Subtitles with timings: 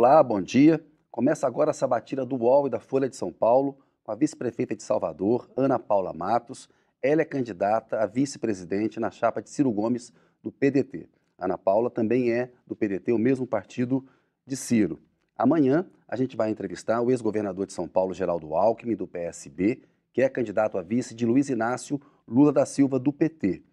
[0.00, 0.80] Olá, bom dia.
[1.10, 4.76] Começa agora a sabatina do UOL e da Folha de São Paulo com a vice-prefeita
[4.76, 6.68] de Salvador, Ana Paula Matos.
[7.02, 11.08] Ela é candidata a vice-presidente na chapa de Ciro Gomes do PDT.
[11.36, 14.06] Ana Paula também é do PDT, o mesmo partido
[14.46, 15.00] de Ciro.
[15.36, 20.22] Amanhã a gente vai entrevistar o ex-governador de São Paulo, Geraldo Alckmin, do PSB, que
[20.22, 23.64] é candidato a vice de Luiz Inácio Lula da Silva, do PT.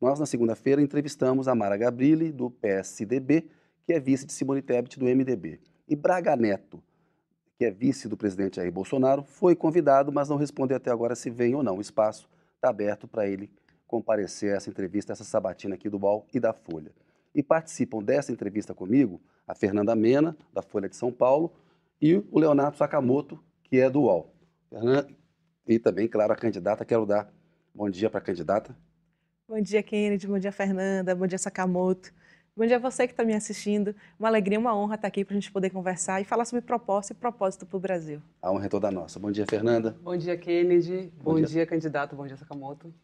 [0.00, 3.50] Nós, na segunda-feira, entrevistamos a Mara Gabrilli, do PSDB,
[3.84, 5.60] que é vice de Simone Tebet, do MDB.
[5.86, 6.82] E Braga Neto,
[7.58, 11.30] que é vice do presidente Jair Bolsonaro, foi convidado, mas não respondeu até agora se
[11.30, 11.76] vem ou não.
[11.76, 13.50] O espaço está aberto para ele
[13.86, 16.90] comparecer a essa entrevista, essa sabatina aqui do BOL e da Folha.
[17.34, 21.52] E participam dessa entrevista comigo a Fernanda Mena, da Folha de São Paulo,
[22.00, 24.34] e o Leonardo Sakamoto, que é do UOL.
[25.66, 27.32] E também, claro, a candidata, quero dar
[27.74, 28.74] bom dia para a candidata.
[29.46, 32.12] Bom dia, Kennedy, bom dia, Fernanda, bom dia, Sakamoto.
[32.56, 33.96] Bom dia a você que está me assistindo.
[34.16, 37.10] Uma alegria, uma honra estar aqui para a gente poder conversar e falar sobre propósito
[37.10, 38.22] e propósito para o Brasil.
[38.40, 39.18] A honra é toda nossa.
[39.18, 39.96] Bom dia, Fernanda.
[40.00, 41.12] Bom dia, Kennedy.
[41.16, 41.46] Bom, bom dia.
[41.46, 41.66] dia.
[41.66, 42.14] candidato.
[42.14, 42.94] Bom dia, Sakamoto.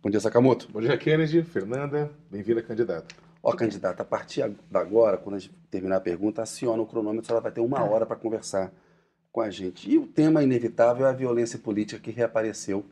[0.00, 0.70] Bom dia, Sakamoto.
[0.70, 1.42] Bom dia, Kennedy.
[1.42, 3.12] Fernanda, bem-vinda, candidata.
[3.42, 7.32] Ó, candidata, a partir de agora, quando a gente terminar a pergunta, aciona o cronômetro,
[7.32, 8.72] ela vai ter uma hora para conversar
[9.32, 9.90] com a gente.
[9.90, 12.86] E o tema inevitável é a violência política que reapareceu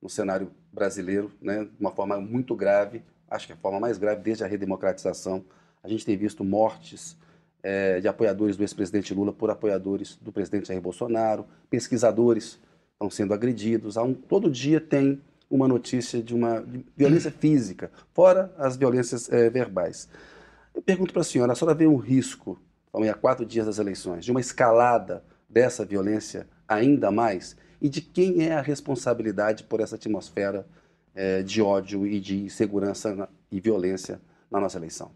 [0.00, 3.02] no cenário brasileiro, né, de uma forma muito grave,
[3.32, 5.44] acho que é a forma mais grave desde a redemocratização.
[5.82, 7.16] A gente tem visto mortes
[7.62, 12.60] é, de apoiadores do ex-presidente Lula por apoiadores do presidente Jair Bolsonaro, pesquisadores
[12.92, 13.96] estão sendo agredidos.
[13.96, 19.48] Um, todo dia tem uma notícia de uma de violência física, fora as violências é,
[19.48, 20.08] verbais.
[20.74, 23.78] Eu pergunto para a senhora, a senhora vê um risco, estamos há quatro dias das
[23.78, 27.56] eleições, de uma escalada dessa violência ainda mais?
[27.80, 30.66] E de quem é a responsabilidade por essa atmosfera
[31.14, 35.10] é, de ódio e de insegurança e violência na nossa eleição?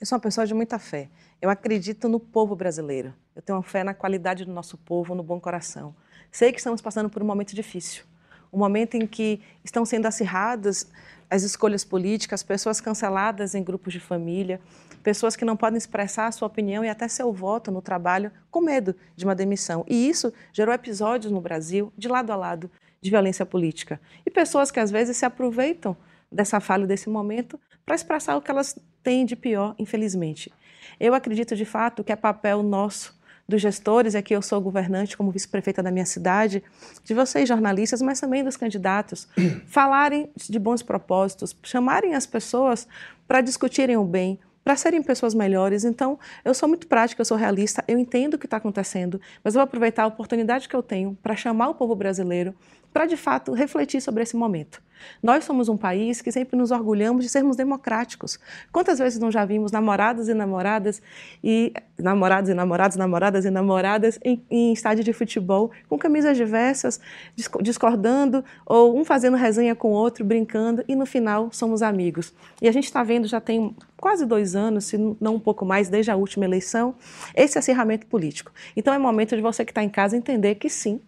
[0.00, 1.08] Eu sou uma pessoa de muita fé.
[1.40, 3.14] Eu acredito no povo brasileiro.
[3.34, 5.94] Eu tenho uma fé na qualidade do nosso povo, no bom coração.
[6.30, 8.04] Sei que estamos passando por um momento difícil
[8.52, 10.86] um momento em que estão sendo acirradas
[11.30, 14.60] as escolhas políticas, pessoas canceladas em grupos de família,
[15.02, 18.60] pessoas que não podem expressar a sua opinião e até seu voto no trabalho com
[18.60, 19.82] medo de uma demissão.
[19.88, 22.70] E isso gerou episódios no Brasil, de lado a lado,
[23.02, 24.00] de violência política.
[24.24, 25.96] E pessoas que às vezes se aproveitam
[26.30, 30.52] dessa falha, desse momento, para expressar o que elas têm de pior, infelizmente.
[30.98, 35.30] Eu acredito de fato que é papel nosso dos gestores, aqui eu sou governante como
[35.30, 36.62] vice-prefeita da minha cidade,
[37.04, 39.28] de vocês jornalistas, mas também dos candidatos,
[39.66, 42.86] falarem de bons propósitos, chamarem as pessoas
[43.26, 45.84] para discutirem o bem, para serem pessoas melhores.
[45.84, 49.54] Então, eu sou muito prática, eu sou realista, eu entendo o que está acontecendo, mas
[49.54, 52.54] eu vou aproveitar a oportunidade que eu tenho para chamar o povo brasileiro
[52.92, 54.82] para, de fato, refletir sobre esse momento.
[55.22, 58.38] Nós somos um país que sempre nos orgulhamos de sermos democráticos.
[58.70, 61.02] Quantas vezes não já vimos namorados e namoradas
[61.42, 67.00] e namorados e namorados, namoradas e namoradas em, em estádio de futebol com camisas diversas,
[67.60, 72.32] discordando ou um fazendo resenha com o outro, brincando e no final somos amigos.
[72.60, 75.88] E a gente está vendo já tem quase dois anos, se não um pouco mais,
[75.88, 76.94] desde a última eleição,
[77.36, 78.50] esse acirramento político.
[78.76, 81.00] Então é momento de você que está em casa entender que sim,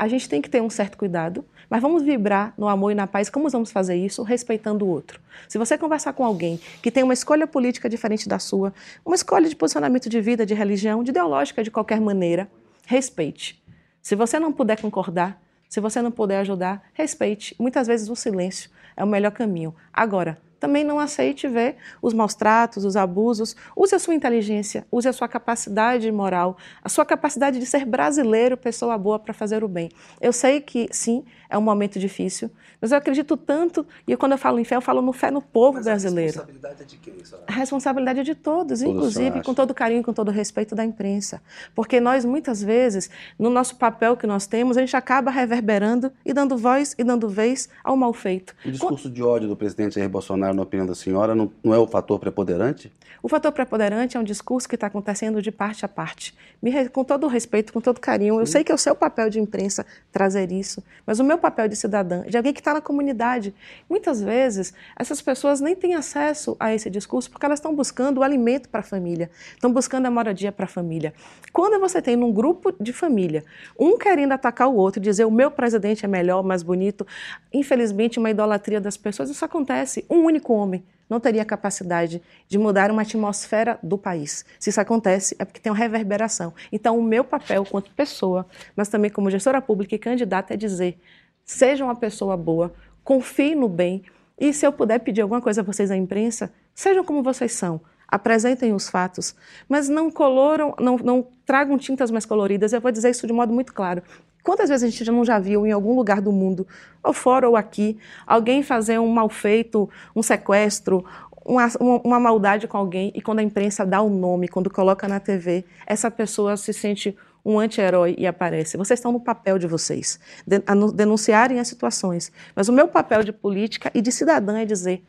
[0.00, 3.06] a gente tem que ter um certo cuidado, mas vamos vibrar no amor e na
[3.06, 3.28] paz.
[3.28, 4.22] Como vamos fazer isso?
[4.22, 5.20] Respeitando o outro.
[5.46, 8.72] Se você conversar com alguém que tem uma escolha política diferente da sua,
[9.04, 12.50] uma escolha de posicionamento de vida, de religião, de ideológica de qualquer maneira,
[12.86, 13.62] respeite.
[14.00, 17.54] Se você não puder concordar, se você não puder ajudar, respeite.
[17.58, 19.74] Muitas vezes o silêncio é o melhor caminho.
[19.92, 23.56] Agora, também não aceite ver os maus tratos, os abusos.
[23.74, 28.56] Use a sua inteligência, use a sua capacidade moral, a sua capacidade de ser brasileiro,
[28.56, 29.88] pessoa boa para fazer o bem.
[30.20, 32.50] Eu sei que, sim, é um momento difícil,
[32.80, 35.42] mas eu acredito tanto, e quando eu falo em fé, eu falo no fé no
[35.42, 36.40] povo mas brasileiro.
[36.40, 37.44] A responsabilidade é de quem, senhora?
[37.48, 41.42] A responsabilidade é de todos, todos inclusive com todo carinho, com todo respeito da imprensa.
[41.74, 46.32] Porque nós, muitas vezes, no nosso papel que nós temos, a gente acaba reverberando e
[46.32, 48.54] dando voz e dando vez ao mal feito.
[48.64, 51.78] O discurso de ódio do presidente Jair Bolsonaro, na opinião da senhora, não, não é
[51.78, 52.92] o fator preponderante?
[53.22, 56.34] O fator preponderante é um discurso que está acontecendo de parte a parte.
[56.62, 58.40] Me, com todo o respeito, com todo carinho, Sim.
[58.40, 61.68] eu sei que é o seu papel de imprensa trazer isso, mas o meu papel
[61.68, 63.54] de cidadã, de alguém que está na comunidade.
[63.88, 68.22] Muitas vezes, essas pessoas nem têm acesso a esse discurso porque elas estão buscando o
[68.22, 71.12] alimento para a família, estão buscando a moradia para a família.
[71.52, 73.44] Quando você tem num grupo de família,
[73.78, 77.06] um querendo atacar o outro, dizer o meu presidente é melhor, mais bonito,
[77.52, 80.04] infelizmente, uma idolatria das pessoas, isso acontece.
[80.08, 84.44] Um único homem não teria capacidade de mudar uma atmosfera do país.
[84.60, 86.54] Se isso acontece, é porque tem uma reverberação.
[86.70, 88.46] Então, o meu papel, quanto pessoa,
[88.76, 91.00] mas também como gestora pública e candidata, é dizer:
[91.44, 92.72] seja uma pessoa boa,
[93.02, 94.04] confie no bem,
[94.38, 97.80] e se eu puder pedir alguma coisa a vocês da imprensa, sejam como vocês são.
[98.12, 99.36] apresentem os fatos,
[99.68, 102.72] mas não coloram, não, não tragam tintas mais coloridas.
[102.72, 104.02] Eu vou dizer isso de modo muito claro.
[104.42, 106.66] Quantas vezes a gente não já viu em algum lugar do mundo,
[107.02, 111.04] ou fora ou aqui, alguém fazer um mal feito, um sequestro,
[111.44, 111.66] uma,
[112.04, 115.64] uma, maldade com alguém e quando a imprensa dá o nome, quando coloca na TV,
[115.86, 118.76] essa pessoa se sente um anti-herói e aparece.
[118.76, 120.60] Vocês estão no papel de vocês, de,
[120.94, 122.30] denunciarem as situações.
[122.54, 125.02] Mas o meu papel de política e de cidadã é dizer: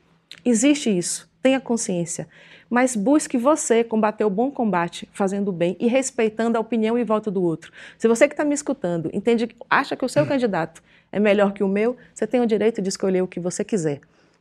[0.45, 2.27] existe isso, tenha consciência
[2.71, 7.03] mas busque você combater o bom combate, fazendo o bem e respeitando a opinião e
[7.03, 7.69] voto do outro.
[7.97, 11.65] Se você que está me escutando entende, acha que o seu candidato é melhor que
[11.65, 13.99] o meu, você tem o direito de escolher o que você quiser.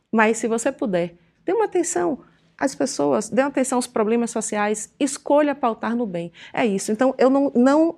[0.09, 1.13] Mas se você puder,
[1.45, 2.19] dê uma atenção
[2.57, 6.31] às pessoas, dê uma atenção aos problemas sociais, escolha pautar no bem.
[6.53, 6.89] É isso.
[6.89, 7.97] Então, eu não, não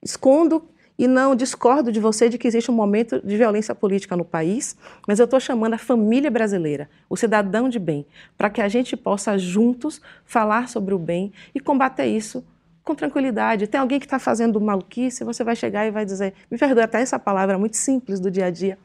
[0.00, 0.68] escondo
[0.98, 4.76] e não discordo de você de que existe um momento de violência política no país,
[5.06, 8.06] mas eu estou chamando a família brasileira, o cidadão de bem,
[8.38, 12.44] para que a gente possa juntos falar sobre o bem e combater isso
[12.84, 13.66] com tranquilidade.
[13.66, 17.00] Tem alguém que está fazendo maluquice, você vai chegar e vai dizer, me perdoe até
[17.00, 18.78] essa palavra muito simples do dia a dia.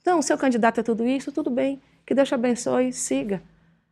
[0.00, 3.42] Então, seu candidato é tudo isso, tudo bem, que Deus te abençoe, siga.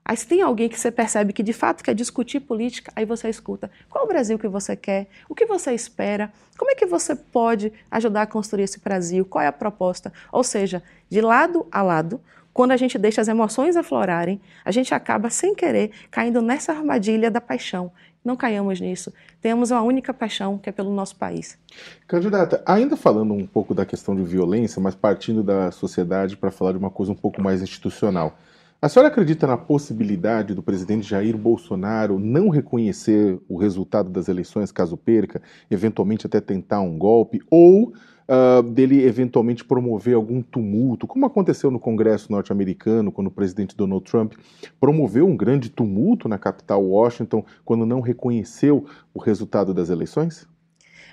[0.09, 3.29] Aí se tem alguém que você percebe que de fato quer discutir política, aí você
[3.29, 3.69] escuta.
[3.91, 5.09] Qual o Brasil que você quer?
[5.29, 6.33] O que você espera?
[6.57, 9.25] Como é que você pode ajudar a construir esse Brasil?
[9.25, 10.13] Qual é a proposta?
[10.31, 10.81] Ou seja,
[11.11, 12.21] de lado a lado,
[12.55, 17.29] quando a gente deixa as emoções aflorarem, a gente acaba sem querer caindo nessa armadilha
[17.29, 17.91] da paixão.
[18.25, 19.13] Não caiamos nisso.
[19.43, 21.59] Temos uma única paixão, que é pelo nosso país.
[22.07, 26.73] Candidata, ainda falando um pouco da questão de violência, mas partindo da sociedade para falar
[26.73, 28.39] de uma coisa um pouco mais institucional.
[28.81, 34.71] A senhora acredita na possibilidade do presidente Jair Bolsonaro não reconhecer o resultado das eleições
[34.71, 35.41] caso perca,
[35.71, 37.95] eventualmente até tentar um golpe, ou
[38.29, 44.05] uh, dele eventualmente promover algum tumulto, como aconteceu no Congresso norte-americano, quando o presidente Donald
[44.05, 44.35] Trump
[44.79, 48.85] promoveu um grande tumulto na capital Washington, quando não reconheceu
[49.15, 50.47] o resultado das eleições?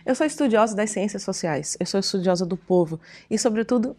[0.06, 3.00] Eu sou estudiosa das ciências sociais, eu sou estudiosa do povo
[3.32, 3.96] e, sobretudo,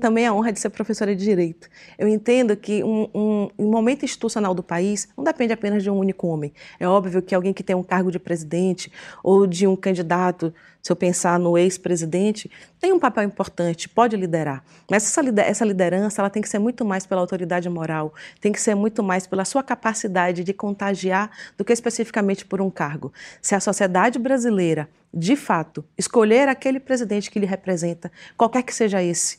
[0.00, 1.68] também a honra de ser professora de direito.
[1.98, 5.98] Eu entendo que um, um, um, momento institucional do país não depende apenas de um
[5.98, 6.52] único homem.
[6.78, 8.92] É óbvio que alguém que tem um cargo de presidente
[9.22, 12.48] ou de um candidato, se eu pensar no ex-presidente,
[12.78, 14.62] tem um papel importante, pode liderar.
[14.88, 18.60] Mas essa, essa liderança ela tem que ser muito mais pela autoridade moral, tem que
[18.60, 23.12] ser muito mais pela sua capacidade de contagiar do que especificamente por um cargo.
[23.42, 29.02] Se a sociedade brasileira, de fato, escolher aquele presidente que lhe representa, qualquer que seja
[29.02, 29.38] esse,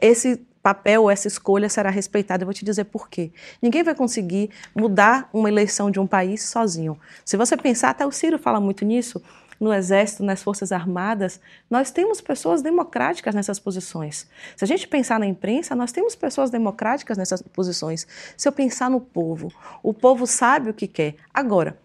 [0.00, 2.42] esse papel, essa escolha será respeitada.
[2.42, 3.32] Eu vou te dizer por quê.
[3.62, 6.98] Ninguém vai conseguir mudar uma eleição de um país sozinho.
[7.24, 9.22] Se você pensar, até o Ciro fala muito nisso,
[9.60, 11.40] no Exército, nas Forças Armadas,
[11.70, 14.28] nós temos pessoas democráticas nessas posições.
[14.56, 18.06] Se a gente pensar na imprensa, nós temos pessoas democráticas nessas posições.
[18.36, 19.52] Se eu pensar no povo,
[19.82, 21.16] o povo sabe o que quer.
[21.32, 21.78] Agora,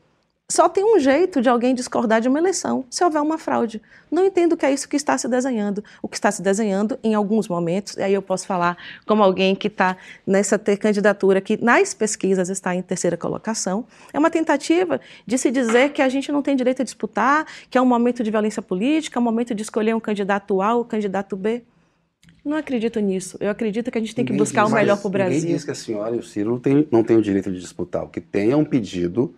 [0.52, 3.82] só tem um jeito de alguém discordar de uma eleição, se houver uma fraude.
[4.12, 5.82] Não entendo que é isso que está se desenhando.
[6.02, 9.56] O que está se desenhando, em alguns momentos, e aí eu posso falar como alguém
[9.56, 9.96] que está
[10.28, 15.50] nessa ter candidatura que nas pesquisas está em terceira colocação, é uma tentativa de se
[15.50, 18.62] dizer que a gente não tem direito a disputar, que é um momento de violência
[18.62, 21.64] política, é um momento de escolher um candidato A ou um candidato B.
[22.44, 23.38] Não acredito nisso.
[23.40, 25.40] Eu acredito que a gente tem ninguém que buscar diz, o melhor para o Brasil.
[25.40, 27.60] Ninguém diz que a senhora e o Ciro não têm, não têm o direito de
[27.60, 28.04] disputar.
[28.04, 29.34] O que tem é um pedido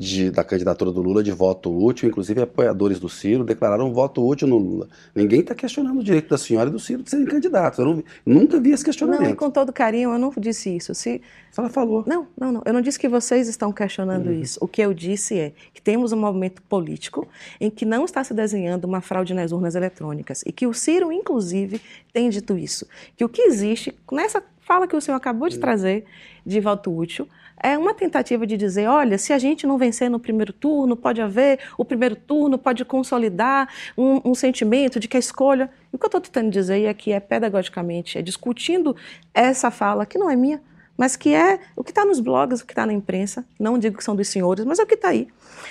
[0.00, 4.48] de, da candidatura do Lula de voto útil, inclusive apoiadores do Ciro declararam voto útil
[4.48, 4.88] no Lula.
[5.14, 7.78] Ninguém está questionando o direito da senhora e do Ciro de serem candidatos.
[7.78, 9.24] Eu não, nunca vi esse questionamento.
[9.24, 10.94] Não, e com todo carinho, eu não disse isso.
[10.94, 11.20] Se...
[11.54, 12.02] Ela falou.
[12.06, 12.62] Não, não, não.
[12.64, 14.40] Eu não disse que vocês estão questionando uhum.
[14.40, 14.58] isso.
[14.62, 17.28] O que eu disse é que temos um movimento político
[17.60, 21.12] em que não está se desenhando uma fraude nas urnas eletrônicas e que o Ciro,
[21.12, 21.78] inclusive,
[22.10, 22.86] tem dito isso.
[23.18, 25.60] Que o que existe, nessa fala que o senhor acabou de uhum.
[25.60, 26.06] trazer
[26.46, 27.28] de voto útil,
[27.62, 31.20] é uma tentativa de dizer, olha, se a gente não vencer no primeiro turno, pode
[31.20, 35.70] haver o primeiro turno, pode consolidar um, um sentimento de que a escolha.
[35.92, 38.96] E o que eu estou tentando dizer aqui é pedagogicamente, é discutindo
[39.34, 40.60] essa fala, que não é minha,
[40.96, 43.96] mas que é o que está nos blogs, o que está na imprensa, não digo
[43.96, 45.28] que são dos senhores, mas é o que está aí.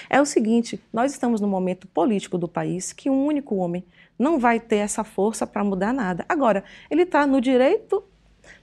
[0.10, 3.84] É o seguinte: nós estamos num momento político do país que um único homem
[4.18, 6.26] não vai ter essa força para mudar nada.
[6.28, 8.04] Agora, ele está no direito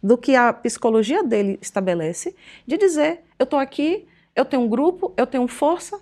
[0.02, 2.34] do que a psicologia dele estabelece,
[2.66, 5.98] de dizer: eu estou aqui, eu tenho um grupo, eu tenho força,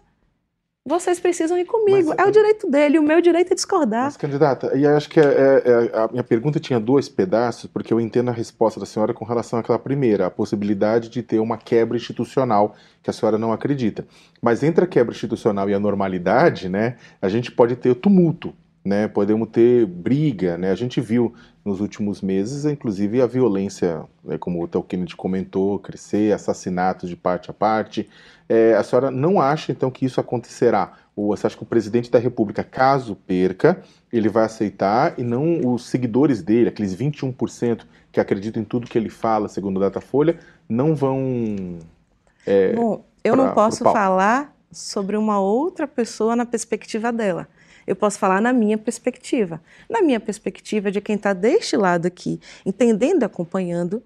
[0.87, 2.11] vocês precisam ir comigo.
[2.11, 4.05] Mas, é o direito dele, o meu direito é discordar.
[4.05, 7.91] Mas, candidata, e acho que é, é, é, a minha pergunta tinha dois pedaços, porque
[7.91, 11.57] eu entendo a resposta da senhora com relação àquela primeira, a possibilidade de ter uma
[11.57, 14.07] quebra institucional, que a senhora não acredita.
[14.43, 18.53] Mas entre a quebra institucional e a normalidade, né, a gente pode ter tumulto.
[18.85, 19.09] né?
[19.09, 20.71] Podemos ter briga, né?
[20.71, 21.33] A gente viu
[21.65, 27.17] nos últimos meses, inclusive a violência, né, como o Theo Kennedy comentou, crescer, assassinatos de
[27.17, 28.09] parte a parte.
[28.47, 30.93] É, a senhora não acha então que isso acontecerá?
[31.17, 33.81] Ou você acha que o presidente da República, caso perca,
[34.13, 38.99] ele vai aceitar e não os seguidores dele, aqueles 21% que acreditam em tudo que
[38.99, 41.79] ele fala, segundo o Datafolha, não vão.
[42.47, 47.49] É, Bom, eu pra, não posso falar sobre uma outra pessoa na perspectiva dela.
[47.87, 49.61] Eu posso falar na minha perspectiva.
[49.89, 54.03] Na minha perspectiva de quem está deste lado aqui, entendendo e acompanhando,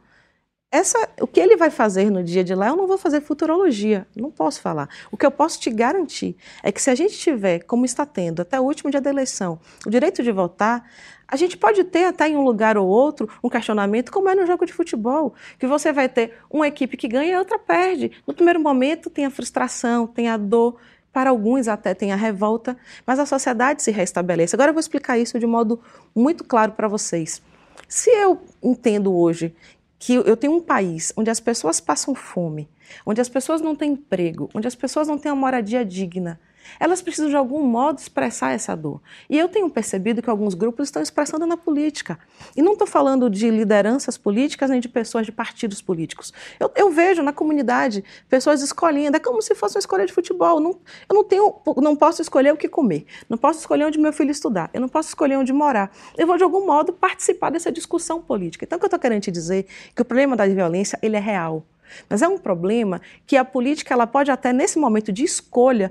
[0.70, 4.06] essa, o que ele vai fazer no dia de lá, eu não vou fazer futurologia,
[4.14, 4.88] não posso falar.
[5.10, 8.42] O que eu posso te garantir é que se a gente tiver, como está tendo
[8.42, 10.84] até o último dia da eleição, o direito de votar,
[11.26, 14.46] a gente pode ter até em um lugar ou outro um questionamento, como é no
[14.46, 18.12] jogo de futebol, que você vai ter uma equipe que ganha e outra perde.
[18.26, 20.76] No primeiro momento tem a frustração, tem a dor,
[21.12, 24.54] para alguns até tem a revolta, mas a sociedade se restabelece.
[24.54, 25.80] Agora eu vou explicar isso de modo
[26.14, 27.42] muito claro para vocês.
[27.88, 29.54] Se eu entendo hoje
[29.98, 32.68] que eu tenho um país onde as pessoas passam fome,
[33.04, 36.38] onde as pessoas não têm emprego, onde as pessoas não têm uma moradia digna,
[36.78, 39.00] elas precisam de algum modo expressar essa dor.
[39.28, 42.18] E eu tenho percebido que alguns grupos estão expressando na política.
[42.56, 46.32] E não estou falando de lideranças políticas nem de pessoas de partidos políticos.
[46.58, 50.60] Eu, eu, vejo na comunidade pessoas escolhendo, é como se fosse uma escolha de futebol.
[50.60, 50.70] Não,
[51.08, 54.30] eu não, tenho, não posso escolher o que comer, não posso escolher onde meu filho
[54.30, 55.90] estudar, eu não posso escolher onde morar.
[56.16, 58.64] Eu vou, de algum modo, participar dessa discussão política.
[58.64, 61.16] Então, o que eu estou querendo te dizer é que o problema da violência ele
[61.16, 61.64] é real.
[62.08, 65.90] Mas é um problema que a política ela pode até nesse momento de escolha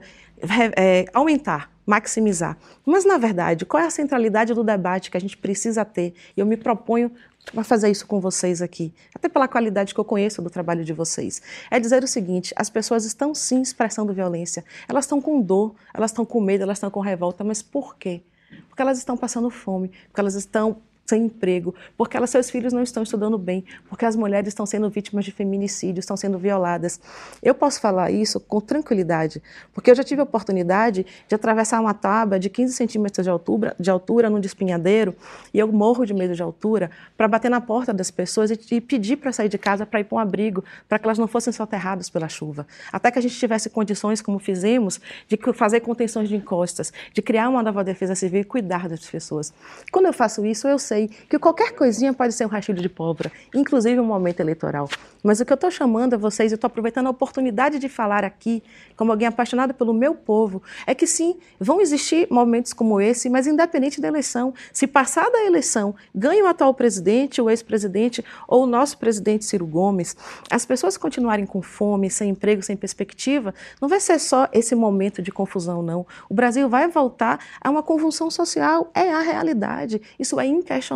[0.75, 2.58] é, aumentar, maximizar.
[2.86, 6.13] Mas, na verdade, qual é a centralidade do debate que a gente precisa ter?
[6.36, 7.12] E eu me proponho
[7.56, 10.92] a fazer isso com vocês aqui, até pela qualidade que eu conheço do trabalho de
[10.92, 11.42] vocês.
[11.72, 16.12] É dizer o seguinte: as pessoas estão sim expressando violência, elas estão com dor, elas
[16.12, 18.22] estão com medo, elas estão com revolta, mas por quê?
[18.68, 20.77] Porque elas estão passando fome, porque elas estão
[21.08, 24.90] sem emprego, porque elas, seus filhos não estão estudando bem, porque as mulheres estão sendo
[24.90, 27.00] vítimas de feminicídio, estão sendo violadas.
[27.42, 29.42] Eu posso falar isso com tranquilidade,
[29.74, 33.74] porque eu já tive a oportunidade de atravessar uma tábua de 15 centímetros de altura,
[33.80, 35.16] de altura num despinhadeiro,
[35.54, 38.82] e eu morro de medo de altura, para bater na porta das pessoas e, e
[38.82, 41.54] pedir para sair de casa para ir para um abrigo, para que elas não fossem
[41.54, 42.68] soterradas pela chuva.
[42.92, 47.48] Até que a gente tivesse condições, como fizemos, de fazer contenções de encostas, de criar
[47.48, 49.54] uma nova defesa civil e cuidar das pessoas.
[49.90, 52.89] Quando eu faço isso, eu sei sei que qualquer coisinha pode ser um rastilho de
[52.89, 54.89] pólvora, inclusive um momento eleitoral.
[55.24, 58.24] Mas o que eu estou chamando a vocês, eu estou aproveitando a oportunidade de falar
[58.24, 58.63] aqui,
[58.96, 63.46] como alguém apaixonado pelo meu povo, é que sim, vão existir momentos como esse, mas
[63.46, 68.68] independente da eleição, se passar da eleição, ganha o atual presidente, o ex-presidente ou o
[68.68, 70.16] nosso presidente Ciro Gomes,
[70.50, 75.22] as pessoas continuarem com fome, sem emprego, sem perspectiva, não vai ser só esse momento
[75.22, 76.06] de confusão, não.
[76.30, 80.01] O Brasil vai voltar a uma convulsão social, é a realidade.
[80.18, 80.87] Isso é inquestionável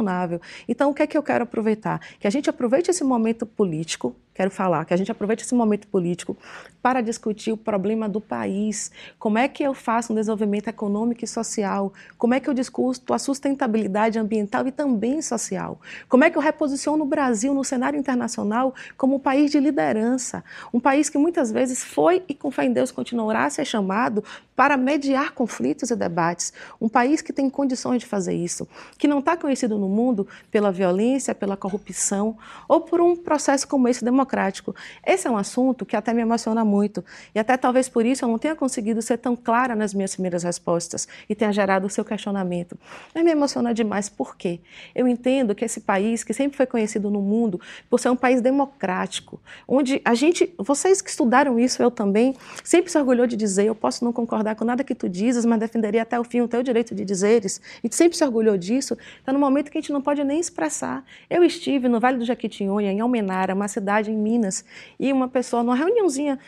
[0.67, 1.99] Então, o que é que eu quero aproveitar?
[2.19, 5.87] Que a gente aproveite esse momento político, quero falar, que a gente aproveite esse momento
[5.87, 6.37] político
[6.81, 8.91] para discutir o problema do país.
[9.19, 11.93] Como é que eu faço um desenvolvimento econômico e social?
[12.17, 15.79] Como é que eu discuto a sustentabilidade ambiental e também social?
[16.09, 20.43] Como é que eu reposiciono o Brasil no cenário internacional como um país de liderança?
[20.73, 24.23] Um país que muitas vezes foi e com fé em Deus continuará a ser chamado
[24.55, 26.53] para mediar conflitos e debates.
[26.79, 30.71] Um país que tem condições de fazer isso, que não está conhecido no mundo pela
[30.71, 34.75] violência, pela corrupção ou por um processo como esse democrático.
[35.05, 37.03] Esse é um assunto que até me emociona muito
[37.35, 40.43] e até talvez por isso eu não tenha conseguido ser tão clara nas minhas primeiras
[40.43, 42.77] respostas e tenha gerado o seu questionamento.
[43.13, 44.61] Mas me emociona demais por quê?
[44.95, 47.59] Eu entendo que esse país, que sempre foi conhecido no mundo
[47.89, 52.91] por ser um país democrático, onde a gente, vocês que estudaram isso, eu também, sempre
[52.91, 56.03] se orgulhou de dizer, eu posso não concordar com nada que tu dizes, mas defenderia
[56.03, 59.39] até o fim o teu direito de dizeres, e sempre se orgulhou disso, está no
[59.39, 61.03] momento que a gente não pode nem expressar.
[61.29, 64.63] Eu estive no Vale do Jaquitinhonha, em Almenara, uma cidade em Minas,
[64.99, 66.39] e uma pessoa, numa reuniãozinha,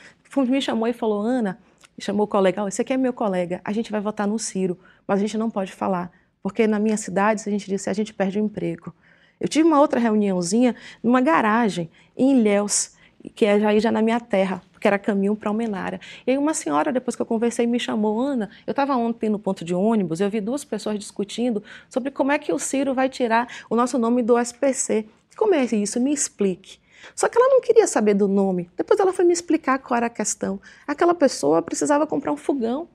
[0.41, 1.59] me chamou e falou, Ana,
[1.99, 4.77] chamou o colega, oh, esse aqui é meu colega, a gente vai votar no Ciro,
[5.07, 6.11] mas a gente não pode falar,
[6.41, 8.93] porque na minha cidade, se a gente disser, a gente perde o emprego.
[9.39, 12.91] Eu tive uma outra reuniãozinha numa garagem em Ilhéus,
[13.35, 15.99] que é já, já na minha terra, que era caminho para Almenara.
[16.27, 19.39] E aí uma senhora, depois que eu conversei, me chamou, Ana, eu estava ontem no
[19.39, 23.07] ponto de ônibus, eu vi duas pessoas discutindo sobre como é que o Ciro vai
[23.07, 25.05] tirar o nosso nome do SPC.
[25.37, 25.99] Como é isso?
[25.99, 26.82] Me explique.
[27.15, 28.69] Só que ela não queria saber do nome.
[28.77, 30.59] Depois ela foi me explicar qual era a questão.
[30.87, 32.87] Aquela pessoa precisava comprar um fogão.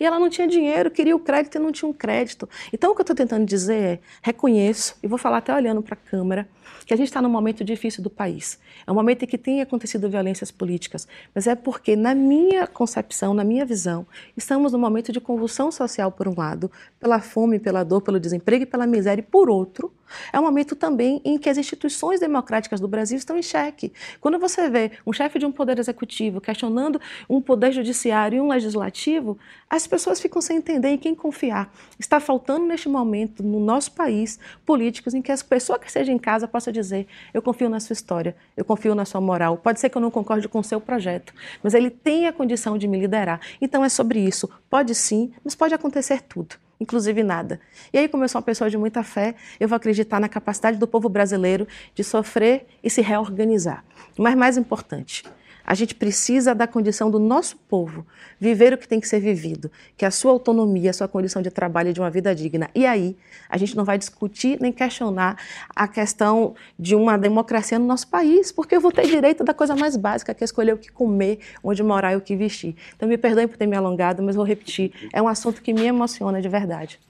[0.00, 2.48] E ela não tinha dinheiro, queria o crédito e não tinha um crédito.
[2.72, 5.94] Então o que eu estou tentando dizer é: reconheço, e vou falar até olhando para
[5.94, 6.48] a câmera,
[6.84, 8.58] que a gente está num momento difícil do país.
[8.86, 13.32] É um momento em que tem acontecido violências políticas, mas é porque, na minha concepção,
[13.32, 17.84] na minha visão, estamos num momento de convulsão social, por um lado, pela fome, pela
[17.84, 19.92] dor, pelo desemprego e pela miséria, e por outro,
[20.32, 23.92] é um momento também em que as instituições democráticas do Brasil estão em xeque.
[24.20, 28.48] Quando você vê um chefe de um poder executivo questionando um poder judiciário e um
[28.48, 29.38] legislativo,
[29.68, 31.72] as pessoas ficam sem entender em quem confiar.
[31.98, 36.18] Está faltando neste momento no nosso país políticos em que a pessoa que esteja em
[36.18, 39.56] casa possa dizer: eu confio na sua história, eu confio na sua moral.
[39.56, 42.76] Pode ser que eu não concorde com o seu projeto, mas ele tem a condição
[42.76, 43.40] de me liderar.
[43.60, 44.48] Então é sobre isso.
[44.68, 47.60] Pode sim, mas pode acontecer tudo inclusive nada.
[47.92, 50.76] E aí, como eu sou uma pessoa de muita fé, eu vou acreditar na capacidade
[50.76, 53.84] do povo brasileiro de sofrer e se reorganizar.
[54.18, 55.24] Mas mais importante,
[55.72, 58.06] a gente precisa da condição do nosso povo
[58.38, 61.40] viver o que tem que ser vivido, que é a sua autonomia, a sua condição
[61.40, 62.68] de trabalho e de uma vida digna.
[62.74, 63.16] E aí,
[63.48, 65.38] a gente não vai discutir nem questionar
[65.74, 69.74] a questão de uma democracia no nosso país, porque eu vou ter direito da coisa
[69.74, 72.76] mais básica, que é escolher o que comer, onde morar e o que vestir.
[72.94, 75.86] Então, me perdoem por ter me alongado, mas vou repetir, é um assunto que me
[75.86, 77.00] emociona de verdade.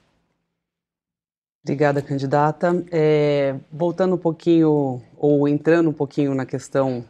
[1.65, 2.81] Obrigada, candidata.
[2.89, 7.03] É, voltando um pouquinho, ou entrando um pouquinho na questão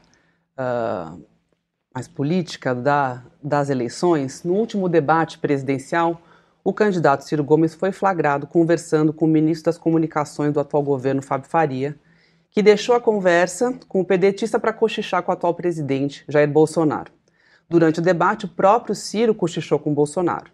[0.58, 1.33] uh,
[1.94, 6.20] mais política da, das eleições, no último debate presidencial,
[6.64, 11.22] o candidato Ciro Gomes foi flagrado conversando com o ministro das Comunicações do atual governo,
[11.22, 11.96] Fábio Faria,
[12.50, 17.12] que deixou a conversa com o pedetista para cochichar com o atual presidente, Jair Bolsonaro.
[17.70, 20.52] Durante o debate, o próprio Ciro cochichou com Bolsonaro.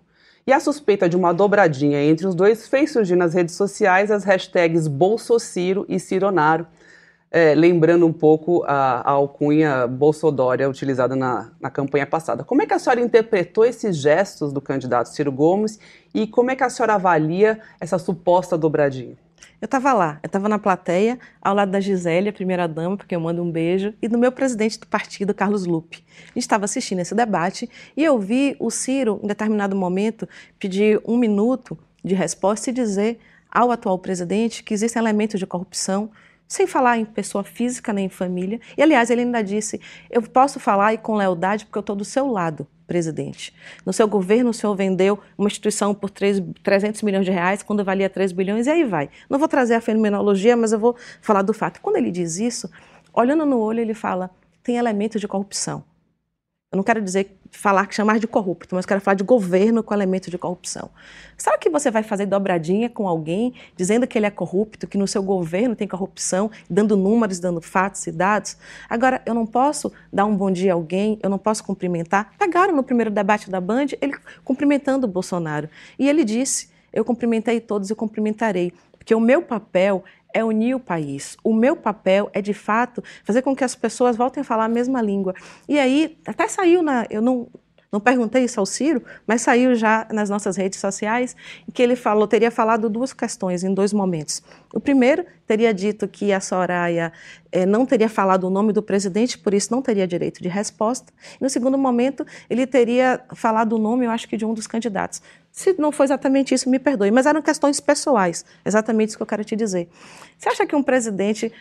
[0.48, 4.24] E a suspeita de uma dobradinha entre os dois fez surgir nas redes sociais as
[4.24, 6.66] hashtags Bolsociro e Cironaro,
[7.32, 12.44] é, lembrando um pouco a, a alcunha Bolsodória utilizada na, na campanha passada.
[12.44, 15.80] Como é que a senhora interpretou esses gestos do candidato Ciro Gomes
[16.14, 19.16] e como é que a senhora avalia essa suposta dobradinha?
[19.62, 23.20] Eu estava lá, eu estava na plateia, ao lado da Gisele, a primeira-dama, porque eu
[23.20, 26.02] mando um beijo, e do meu presidente do partido, Carlos Lupe.
[26.18, 31.02] A gente estava assistindo esse debate e eu vi o Ciro, em determinado momento, pedir
[31.06, 33.20] um minuto de resposta e dizer
[33.52, 36.10] ao atual presidente que existem elementos de corrupção,
[36.50, 38.60] sem falar em pessoa física nem em família.
[38.76, 39.80] E, aliás, ele ainda disse:
[40.10, 43.54] Eu posso falar e com lealdade porque eu estou do seu lado, presidente.
[43.86, 47.86] No seu governo, o senhor vendeu uma instituição por 3, 300 milhões de reais, quando
[47.86, 49.10] valia 3 bilhões, e aí vai.
[49.30, 51.80] Não vou trazer a fenomenologia, mas eu vou falar do fato.
[51.82, 52.68] Quando ele diz isso,
[53.14, 54.32] olhando no olho, ele fala:
[54.64, 55.84] tem elementos de corrupção.
[56.72, 60.30] Eu não quero dizer falar chamar de corrupto, mas quero falar de governo com elementos
[60.30, 60.92] de corrupção.
[61.36, 65.08] Será que você vai fazer dobradinha com alguém dizendo que ele é corrupto, que no
[65.08, 68.56] seu governo tem corrupção, dando números, dando fatos e dados?
[68.88, 72.36] Agora, eu não posso dar um bom dia a alguém, eu não posso cumprimentar.
[72.38, 75.68] Pegaram no primeiro debate da Band ele cumprimentando o Bolsonaro.
[75.98, 78.72] E ele disse: Eu cumprimentei todos e cumprimentarei.
[78.96, 81.38] Porque o meu papel é unir o país.
[81.44, 84.70] O meu papel é, de fato, fazer com que as pessoas voltem a falar a
[84.70, 85.34] mesma língua.
[85.68, 87.06] E aí, até saiu na.
[87.10, 87.48] Eu não,
[87.92, 91.36] não perguntei isso ao Ciro, mas saiu já nas nossas redes sociais,
[91.74, 94.44] que ele falou, teria falado duas questões em dois momentos.
[94.72, 97.12] O primeiro, teria dito que a Soraya
[97.52, 101.12] eh, não teria falado o nome do presidente, por isso não teria direito de resposta.
[101.42, 104.68] E no segundo momento, ele teria falado o nome, eu acho que de um dos
[104.68, 105.24] candidatos.
[105.52, 109.28] Se não foi exatamente isso, me perdoe, mas eram questões pessoais, exatamente isso que eu
[109.28, 109.90] quero te dizer.
[110.38, 111.52] Você acha que um presidente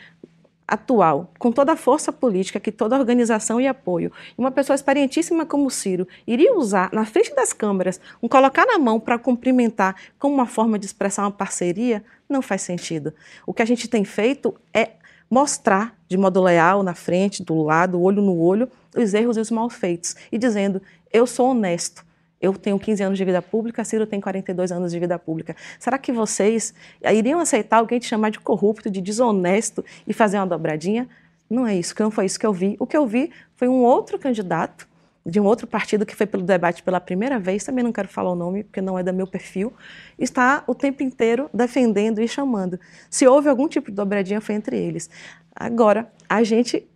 [0.69, 5.65] atual, com toda a força política que toda organização e apoio, uma pessoa experientíssima como
[5.65, 10.33] o Ciro, iria usar na frente das câmeras, um colocar na mão para cumprimentar como
[10.33, 13.13] uma forma de expressar uma parceria, não faz sentido.
[13.45, 14.91] O que a gente tem feito é
[15.29, 19.51] mostrar de modo leal na frente, do lado, olho no olho, os erros e os
[19.51, 22.05] mal feitos e dizendo: eu sou honesto,
[22.41, 25.55] eu tenho 15 anos de vida pública, Ciro tem 42 anos de vida pública.
[25.77, 26.73] Será que vocês
[27.13, 31.07] iriam aceitar alguém te chamar de corrupto, de desonesto e fazer uma dobradinha?
[31.49, 32.77] Não é isso, não foi isso que eu vi.
[32.79, 34.87] O que eu vi foi um outro candidato
[35.25, 38.31] de um outro partido que foi pelo debate pela primeira vez, também não quero falar
[38.31, 39.73] o nome porque não é do meu perfil,
[40.17, 42.79] está o tempo inteiro defendendo e chamando.
[43.09, 45.09] Se houve algum tipo de dobradinha, foi entre eles.
[45.55, 46.87] Agora, a gente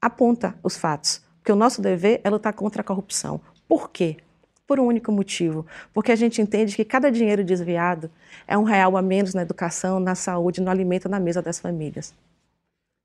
[0.00, 3.40] aponta os fatos, porque o nosso dever é lutar contra a corrupção.
[3.68, 4.18] Por quê?
[4.66, 8.10] Por um único motivo, porque a gente entende que cada dinheiro desviado
[8.46, 12.14] é um real a menos na educação, na saúde, no alimento na mesa das famílias.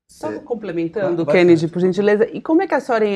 [0.08, 3.06] Só complementando, vai, Kennedy, por gentileza, e como é que a senhora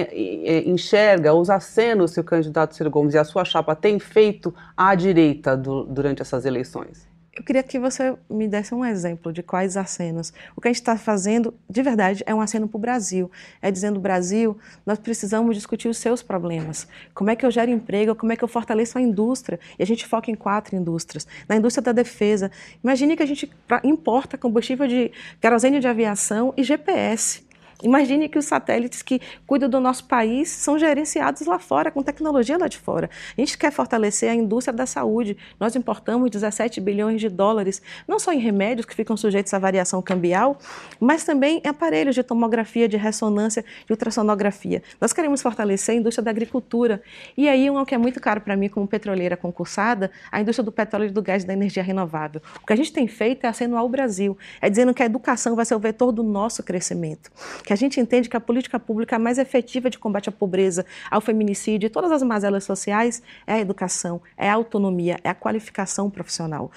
[0.64, 4.94] enxerga os acenos que o candidato Ciro Gomes e a sua chapa têm feito à
[4.94, 7.13] direita do, durante essas eleições?
[7.36, 10.32] Eu queria que você me desse um exemplo de quais acenos.
[10.54, 13.28] O que a gente está fazendo, de verdade, é um aceno para o Brasil.
[13.60, 16.86] É dizendo, Brasil, nós precisamos discutir os seus problemas.
[17.12, 19.58] Como é que eu gero emprego, como é que eu fortaleço a indústria.
[19.76, 21.26] E a gente foca em quatro indústrias.
[21.48, 22.52] Na indústria da defesa.
[22.82, 23.50] Imagine que a gente
[23.82, 27.42] importa combustível de querosene de aviação e GPS.
[27.82, 32.56] Imagine que os satélites que cuidam do nosso país são gerenciados lá fora, com tecnologia
[32.56, 33.10] lá de fora.
[33.36, 35.36] A gente quer fortalecer a indústria da saúde.
[35.58, 40.00] Nós importamos 17 bilhões de dólares, não só em remédios que ficam sujeitos à variação
[40.00, 40.58] cambial,
[41.00, 44.82] mas também em aparelhos de tomografia, de ressonância, de ultrassonografia.
[45.00, 47.02] Nós queremos fortalecer a indústria da agricultura.
[47.36, 50.72] E aí, um que é muito caro para mim, como petroleira concursada, a indústria do
[50.72, 52.40] petróleo e do gás e da energia renovável.
[52.62, 55.56] O que a gente tem feito é acentuar o Brasil, é dizendo que a educação
[55.56, 57.30] vai ser o vetor do nosso crescimento
[57.64, 61.20] que a gente entende que a política pública mais efetiva de combate à pobreza, ao
[61.20, 66.08] feminicídio e todas as mazelas sociais é a educação, é a autonomia, é a qualificação
[66.08, 66.70] profissional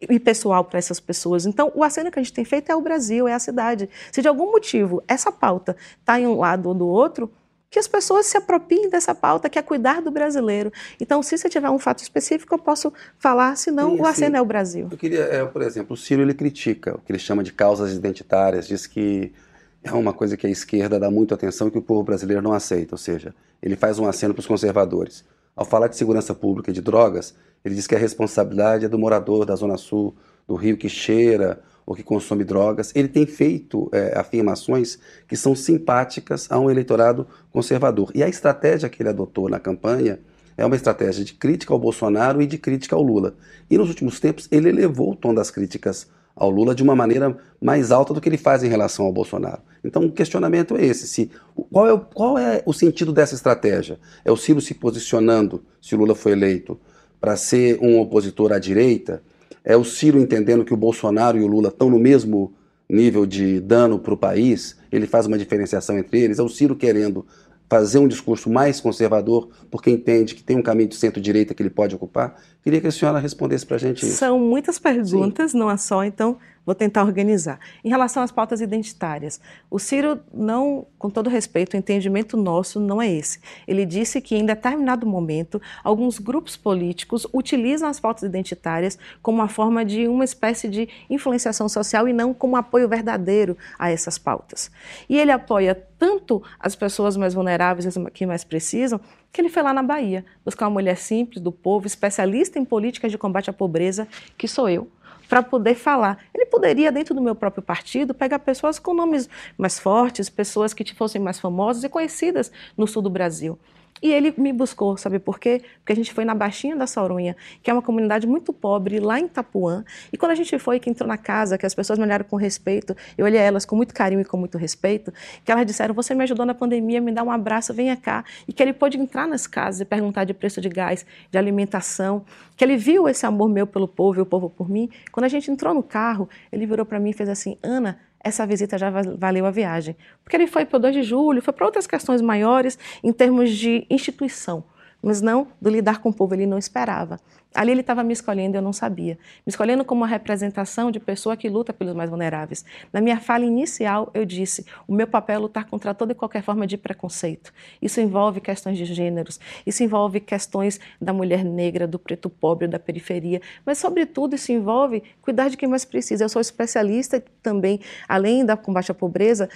[0.00, 1.44] e pessoal para essas pessoas.
[1.44, 3.90] Então, o aceno que a gente tem feito é o Brasil, é a cidade.
[4.10, 7.30] Se de algum motivo essa pauta está em um lado ou do outro,
[7.68, 10.72] que as pessoas se apropriem dessa pauta, que é cuidar do brasileiro.
[10.98, 14.44] Então, se você tiver um fato específico, eu posso falar, senão o aceno é o
[14.46, 14.88] Brasil.
[14.90, 17.92] Eu queria, é, por exemplo, o Ciro ele critica o que ele chama de causas
[17.92, 19.32] identitárias, diz que
[19.82, 22.52] é uma coisa que a esquerda dá muito atenção e que o povo brasileiro não
[22.52, 25.24] aceita, ou seja, ele faz um aceno para os conservadores.
[25.56, 28.98] Ao falar de segurança pública e de drogas, ele diz que a responsabilidade é do
[28.98, 30.14] morador da Zona Sul,
[30.46, 32.92] do Rio que cheira ou que consome drogas.
[32.94, 38.10] Ele tem feito é, afirmações que são simpáticas a um eleitorado conservador.
[38.14, 40.20] E a estratégia que ele adotou na campanha
[40.56, 43.34] é uma estratégia de crítica ao Bolsonaro e de crítica ao Lula.
[43.70, 47.36] E nos últimos tempos ele elevou o tom das críticas ao Lula de uma maneira
[47.60, 49.60] mais alta do que ele faz em relação ao Bolsonaro.
[49.84, 51.30] Então o questionamento é esse: se,
[51.70, 53.98] qual, é o, qual é o sentido dessa estratégia?
[54.24, 56.78] É o Ciro se posicionando, se o Lula foi eleito,
[57.20, 59.22] para ser um opositor à direita?
[59.62, 62.54] É o Ciro entendendo que o Bolsonaro e o Lula estão no mesmo
[62.88, 64.76] nível de dano para o país?
[64.90, 66.38] Ele faz uma diferenciação entre eles?
[66.38, 67.26] É o Ciro querendo
[67.70, 71.70] fazer um discurso mais conservador, porque entende que tem um caminho de centro-direita que ele
[71.70, 72.34] pode ocupar?
[72.64, 74.16] Queria que a senhora respondesse para a gente isso.
[74.16, 75.58] São muitas perguntas, Sim.
[75.58, 77.58] não é só, então Vou tentar organizar.
[77.82, 83.00] Em relação às pautas identitárias, o Ciro não, com todo respeito, o entendimento nosso não
[83.00, 83.40] é esse.
[83.66, 89.48] Ele disse que em determinado momento alguns grupos políticos utilizam as pautas identitárias como uma
[89.48, 94.70] forma de uma espécie de influenciação social e não como apoio verdadeiro a essas pautas.
[95.08, 99.00] E ele apoia tanto as pessoas mais vulneráveis, as que mais precisam,
[99.32, 103.10] que ele foi lá na Bahia buscar uma mulher simples do povo, especialista em políticas
[103.10, 104.90] de combate à pobreza, que sou eu
[105.30, 106.18] para poder falar.
[106.34, 110.84] Ele poderia, dentro do meu próprio partido, pegar pessoas com nomes mais fortes, pessoas que
[110.92, 113.56] fossem mais famosas e conhecidas no sul do Brasil.
[114.02, 115.62] E ele me buscou, sabe por quê?
[115.78, 119.20] Porque a gente foi na Baixinha da Sorunha, que é uma comunidade muito pobre, lá
[119.20, 119.84] em Itapuã.
[120.10, 122.36] E quando a gente foi, que entrou na casa, que as pessoas me olharam com
[122.36, 125.12] respeito, eu olhei elas com muito carinho e com muito respeito,
[125.44, 128.24] que elas disseram: Você me ajudou na pandemia, me dá um abraço, venha cá.
[128.48, 132.24] E que ele pôde entrar nas casas e perguntar de preço de gás, de alimentação.
[132.56, 134.88] Que ele viu esse amor meu pelo povo e o povo por mim.
[135.12, 138.46] Quando a gente entrou no carro, ele virou para mim e fez assim: Ana, essa
[138.46, 139.96] visita já valeu a viagem.
[140.22, 143.50] Porque ele foi para o 2 de julho, foi para outras questões maiores em termos
[143.50, 144.64] de instituição,
[145.02, 147.18] mas não do lidar com o povo, ele não esperava.
[147.54, 149.18] Ali ele estava me escolhendo eu não sabia.
[149.44, 152.64] Me escolhendo como uma representação de pessoa que luta pelos mais vulneráveis.
[152.92, 156.42] Na minha fala inicial, eu disse: o meu papel é lutar contra toda e qualquer
[156.42, 157.52] forma de preconceito.
[157.82, 162.78] Isso envolve questões de gêneros, isso envolve questões da mulher negra, do preto pobre, da
[162.78, 166.24] periferia, mas, sobretudo, isso envolve cuidar de quem mais precisa.
[166.24, 169.48] Eu sou especialista também, além da combate à pobreza,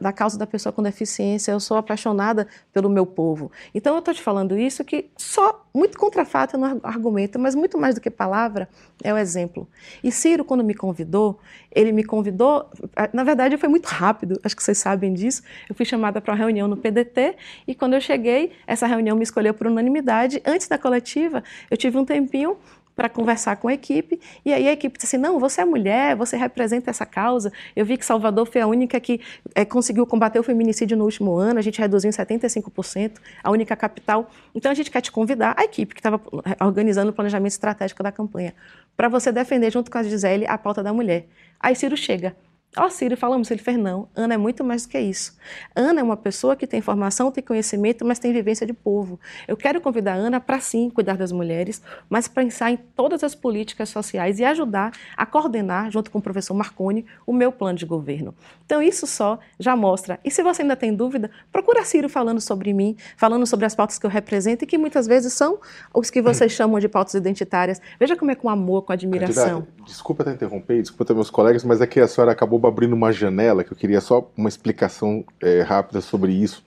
[0.00, 1.52] da causa da pessoa com deficiência.
[1.52, 3.50] Eu sou apaixonada pelo meu povo.
[3.74, 7.94] Então, eu estou te falando isso que só muito contrafato no argumento mas muito mais
[7.94, 8.68] do que palavra,
[9.02, 9.68] é o exemplo.
[10.02, 11.38] E Ciro, quando me convidou,
[11.70, 12.68] ele me convidou,
[13.12, 15.42] na verdade foi muito rápido, acho que vocês sabem disso.
[15.68, 19.22] Eu fui chamada para uma reunião no PDT e quando eu cheguei, essa reunião me
[19.22, 20.42] escolheu por unanimidade.
[20.44, 22.56] Antes da coletiva, eu tive um tempinho
[22.98, 24.20] para conversar com a equipe.
[24.44, 27.52] E aí a equipe disse assim: não, você é mulher, você representa essa causa.
[27.76, 29.20] Eu vi que Salvador foi a única que
[29.54, 33.12] é, conseguiu combater o feminicídio no último ano, a gente reduziu em 75%,
[33.44, 34.28] a única capital.
[34.52, 36.20] Então a gente quer te convidar, a equipe que estava
[36.60, 38.52] organizando o planejamento estratégico da campanha,
[38.96, 41.28] para você defender, junto com a Gisele, a pauta da mulher.
[41.60, 42.34] Aí Ciro chega
[42.76, 43.50] Ó, oh, Ciro, falamos.
[43.50, 44.08] Ele fez, não.
[44.14, 45.36] Ana é muito mais do que isso.
[45.74, 49.18] Ana é uma pessoa que tem formação, tem conhecimento, mas tem vivência de povo.
[49.46, 53.34] Eu quero convidar a Ana para, sim, cuidar das mulheres, mas pensar em todas as
[53.34, 57.86] políticas sociais e ajudar a coordenar, junto com o professor Marconi, o meu plano de
[57.86, 58.34] governo.
[58.66, 60.20] Então, isso só já mostra.
[60.22, 63.98] E se você ainda tem dúvida, procura Ciro falando sobre mim, falando sobre as pautas
[63.98, 65.58] que eu represento e que muitas vezes são
[65.92, 67.80] os que vocês chamam de pautas identitárias.
[67.98, 69.62] Veja como é com amor, com admiração.
[69.62, 72.92] Candidata, desculpa até interromper, desculpa até meus colegas, mas é que a senhora acabou abrindo
[72.92, 76.64] uma janela que eu queria só uma explicação é, rápida sobre isso.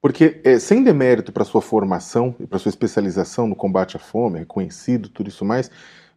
[0.00, 4.40] Porque, é, sem demérito para sua formação e para sua especialização no combate à fome,
[4.40, 5.70] reconhecido, tudo isso mais,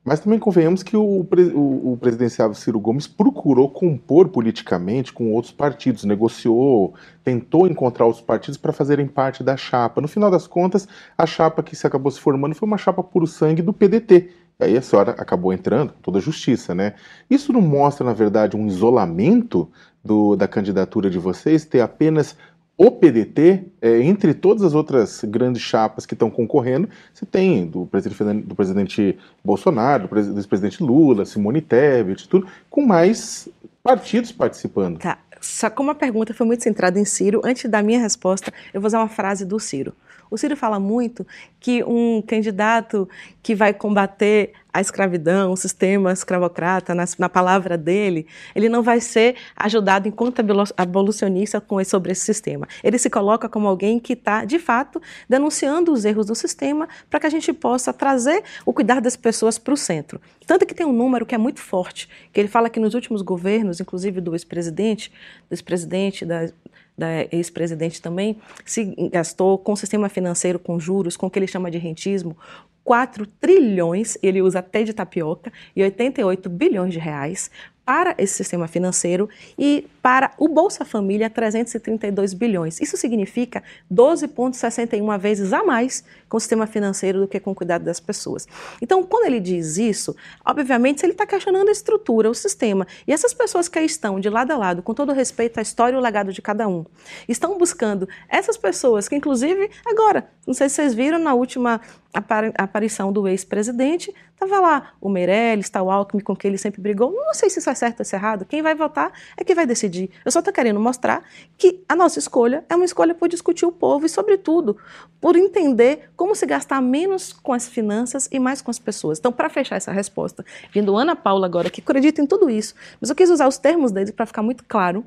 [0.04, 5.54] mas também convenhamos que o, o, o presidenciável Ciro Gomes procurou compor politicamente com outros
[5.54, 10.02] partidos, negociou, tentou encontrar outros partidos para fazerem parte da chapa.
[10.02, 13.28] No final das contas, a chapa que se acabou se formando foi uma chapa puro
[13.28, 14.32] sangue do PDT,
[14.64, 16.94] aí a senhora acabou entrando toda a justiça, né?
[17.30, 19.70] Isso não mostra, na verdade, um isolamento
[20.04, 22.36] do, da candidatura de vocês, ter apenas
[22.78, 27.86] o PDT, é, entre todas as outras grandes chapas que estão concorrendo, você tem do
[27.86, 33.48] presidente, do presidente Bolsonaro, do ex-presidente Lula, Simone Tebet, tudo, com mais
[33.84, 34.98] partidos participando.
[34.98, 35.20] Tá.
[35.40, 38.88] Só como a pergunta foi muito centrada em Ciro, antes da minha resposta, eu vou
[38.88, 39.94] usar uma frase do Ciro.
[40.32, 41.28] O Ciro fala muito
[41.60, 43.08] que um candidato
[43.44, 49.02] que vai combater a escravidão, o sistema escravocrata, na, na, palavra dele, ele não vai
[49.02, 50.42] ser ajudado enquanto
[50.78, 52.66] abolicionista com, sobre esse sistema.
[52.82, 57.20] Ele se coloca como alguém que está, de fato, denunciando os erros do sistema para
[57.20, 60.22] que a gente possa trazer o cuidar das pessoas para o centro.
[60.48, 63.22] Tanto que tem um número que é muito forte, que ele fala que nos últimos
[63.22, 65.12] governos, inclusive do ex-presidente,
[65.50, 66.50] do ex-presidente, da,
[66.98, 71.48] da ex-presidente também, se gastou com o sistema financeiro, com juros, com o que ele
[71.48, 72.38] chama de rentismo,
[72.84, 77.50] 4 trilhões, ele usa até de tapioca, e 88 bilhões de reais
[77.86, 82.80] para esse sistema financeiro e para o Bolsa Família 332 bilhões.
[82.80, 87.84] Isso significa 12,61 vezes a mais com o sistema financeiro do que com o cuidado
[87.84, 88.48] das pessoas.
[88.82, 90.16] Então, quando ele diz isso,
[90.46, 92.88] obviamente ele está questionando a estrutura, o sistema.
[93.08, 95.96] E essas pessoas que aí estão de lado a lado, com todo respeito à história
[95.96, 96.86] e o legado de cada um,
[97.28, 101.82] estão buscando essas pessoas que, inclusive, agora, não sei se vocês viram na última
[102.14, 107.12] aparição do ex-presidente, estava lá o Meirelles, está o Alckmin com quem ele sempre brigou.
[107.12, 108.46] Não sei se isso é certo ou se é errado.
[108.46, 110.10] Quem vai votar é quem vai decidir.
[110.26, 111.24] Eu só estou querendo mostrar
[111.58, 114.78] que a nossa escolha é uma escolha por discutir o povo e, sobretudo,
[115.20, 119.20] por entender como se gastar menos com as finanças e mais com as pessoas.
[119.20, 123.10] Então, para fechar essa resposta, vindo Ana Paula agora, que acredita em tudo isso, mas
[123.10, 125.06] eu quis usar os termos dele para ficar muito claro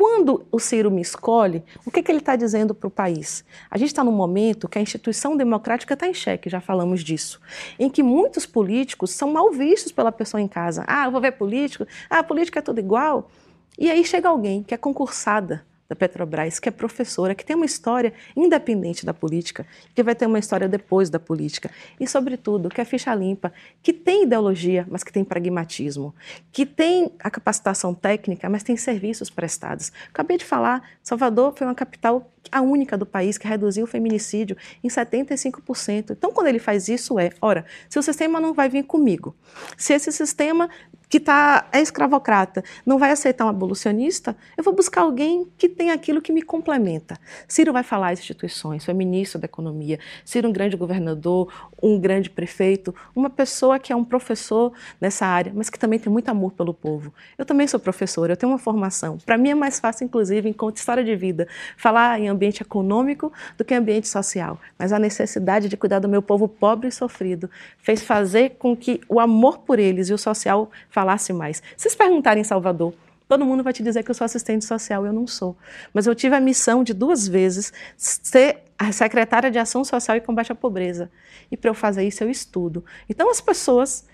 [0.00, 3.44] quando o Ciro me escolhe, o que, que ele está dizendo para o país?
[3.70, 7.38] A gente está num momento que a instituição democrática está em xeque, já falamos disso,
[7.78, 10.86] em que muitos políticos são mal vistos pela pessoa em casa.
[10.86, 13.30] Ah, eu vou ver político, ah, política é tudo igual.
[13.78, 17.66] E aí chega alguém que é concursada, da Petrobras, que é professora, que tem uma
[17.66, 21.68] história independente da política, que vai ter uma história depois da política.
[21.98, 26.14] E, sobretudo, que é ficha limpa, que tem ideologia, mas que tem pragmatismo,
[26.52, 29.92] que tem a capacitação técnica, mas tem serviços prestados.
[30.10, 34.56] Acabei de falar, Salvador foi uma capital a única do país que reduziu o feminicídio
[34.82, 36.10] em 75%.
[36.10, 39.34] Então, quando ele faz isso, é: ora, se o sistema não vai vir comigo,
[39.76, 40.68] se esse sistema
[41.10, 45.90] que tá, é escravocrata não vai aceitar um abolicionista, eu vou buscar alguém que tem
[45.90, 47.18] aquilo que me complementa.
[47.48, 52.30] Ciro vai falar as instituições, foi ministro da Economia, Ciro um grande governador, um grande
[52.30, 56.52] prefeito, uma pessoa que é um professor nessa área, mas que também tem muito amor
[56.52, 57.12] pelo povo.
[57.36, 59.18] Eu também sou professora, eu tenho uma formação.
[59.18, 63.64] Para mim é mais fácil, inclusive, enquanto história de vida, falar em ambiente econômico do
[63.64, 64.58] que ambiente social.
[64.78, 69.00] Mas a necessidade de cuidar do meu povo pobre e sofrido fez fazer com que
[69.08, 71.58] o amor por eles e o social falasse mais.
[71.76, 72.94] Se vocês perguntarem em Salvador,
[73.28, 75.56] todo mundo vai te dizer que eu sou assistente social, eu não sou.
[75.94, 80.20] Mas eu tive a missão de duas vezes ser a secretária de Ação Social e
[80.20, 81.10] Combate à Pobreza.
[81.50, 82.84] E para eu fazer isso, eu estudo.
[83.08, 84.04] Então as pessoas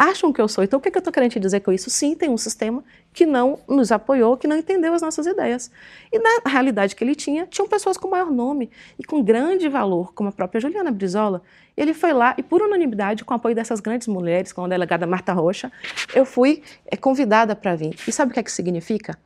[0.00, 0.64] acham que eu sou.
[0.64, 1.90] Então, o que, que eu estou querendo te dizer com isso?
[1.90, 2.82] Sim, tem um sistema
[3.12, 5.70] que não nos apoiou, que não entendeu as nossas ideias.
[6.10, 10.14] E na realidade que ele tinha, tinham pessoas com maior nome e com grande valor,
[10.14, 11.42] como a própria Juliana Brizola.
[11.76, 15.06] Ele foi lá e, por unanimidade, com o apoio dessas grandes mulheres, com a delegada
[15.06, 15.70] Marta Rocha,
[16.14, 17.94] eu fui é, convidada para vir.
[18.08, 19.18] E sabe o que é que significa?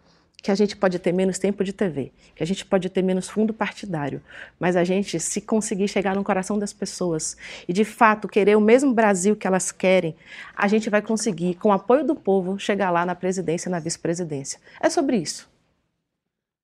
[0.44, 3.30] Que a gente pode ter menos tempo de TV, que a gente pode ter menos
[3.30, 4.20] fundo partidário,
[4.60, 7.34] mas a gente, se conseguir chegar no coração das pessoas
[7.66, 10.14] e de fato querer o mesmo Brasil que elas querem,
[10.54, 14.60] a gente vai conseguir, com o apoio do povo, chegar lá na presidência, na vice-presidência.
[14.82, 15.48] É sobre isso.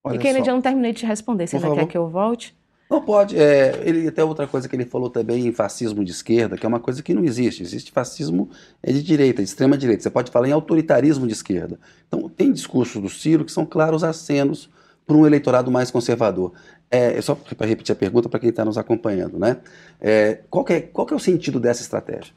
[0.04, 0.50] Olha e Kennedy, só.
[0.50, 1.46] eu não terminei de te responder.
[1.46, 2.54] Você ainda quer que eu volte?
[2.90, 3.38] Não pode.
[3.38, 6.68] É, ele até outra coisa que ele falou também em fascismo de esquerda, que é
[6.68, 7.62] uma coisa que não existe.
[7.62, 8.50] Existe fascismo
[8.82, 10.02] é de direita, de extrema direita.
[10.02, 11.78] Você pode falar em autoritarismo de esquerda.
[12.08, 14.68] Então tem discursos do Ciro que são claros acenos
[15.06, 16.52] para um eleitorado mais conservador.
[16.90, 19.58] É, só para repetir a pergunta para quem está nos acompanhando, né?
[20.00, 22.34] É, qual, é, qual é o sentido dessa estratégia?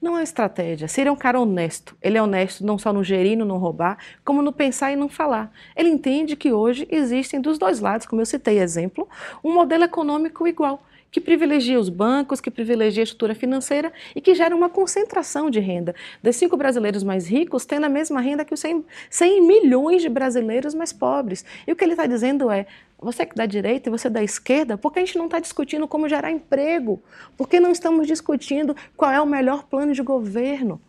[0.00, 0.88] Não é estratégia.
[0.88, 1.94] Ciro é um cara honesto.
[2.00, 5.10] Ele é honesto não só no gerir, no não roubar, como no pensar e não
[5.10, 5.52] falar.
[5.76, 9.06] Ele entende que hoje existem dos dois lados, como eu citei exemplo,
[9.44, 14.34] um modelo econômico igual que privilegia os bancos, que privilegia a estrutura financeira e que
[14.34, 15.94] gera uma concentração de renda.
[16.22, 20.08] Dos cinco brasileiros mais ricos tendo a mesma renda que os 100, 100 milhões de
[20.08, 21.44] brasileiros mais pobres.
[21.66, 22.66] E o que ele está dizendo é:
[23.00, 26.08] você que da direita e você da esquerda, porque a gente não está discutindo como
[26.08, 27.02] gerar emprego?
[27.36, 30.80] Porque não estamos discutindo qual é o melhor plano de governo?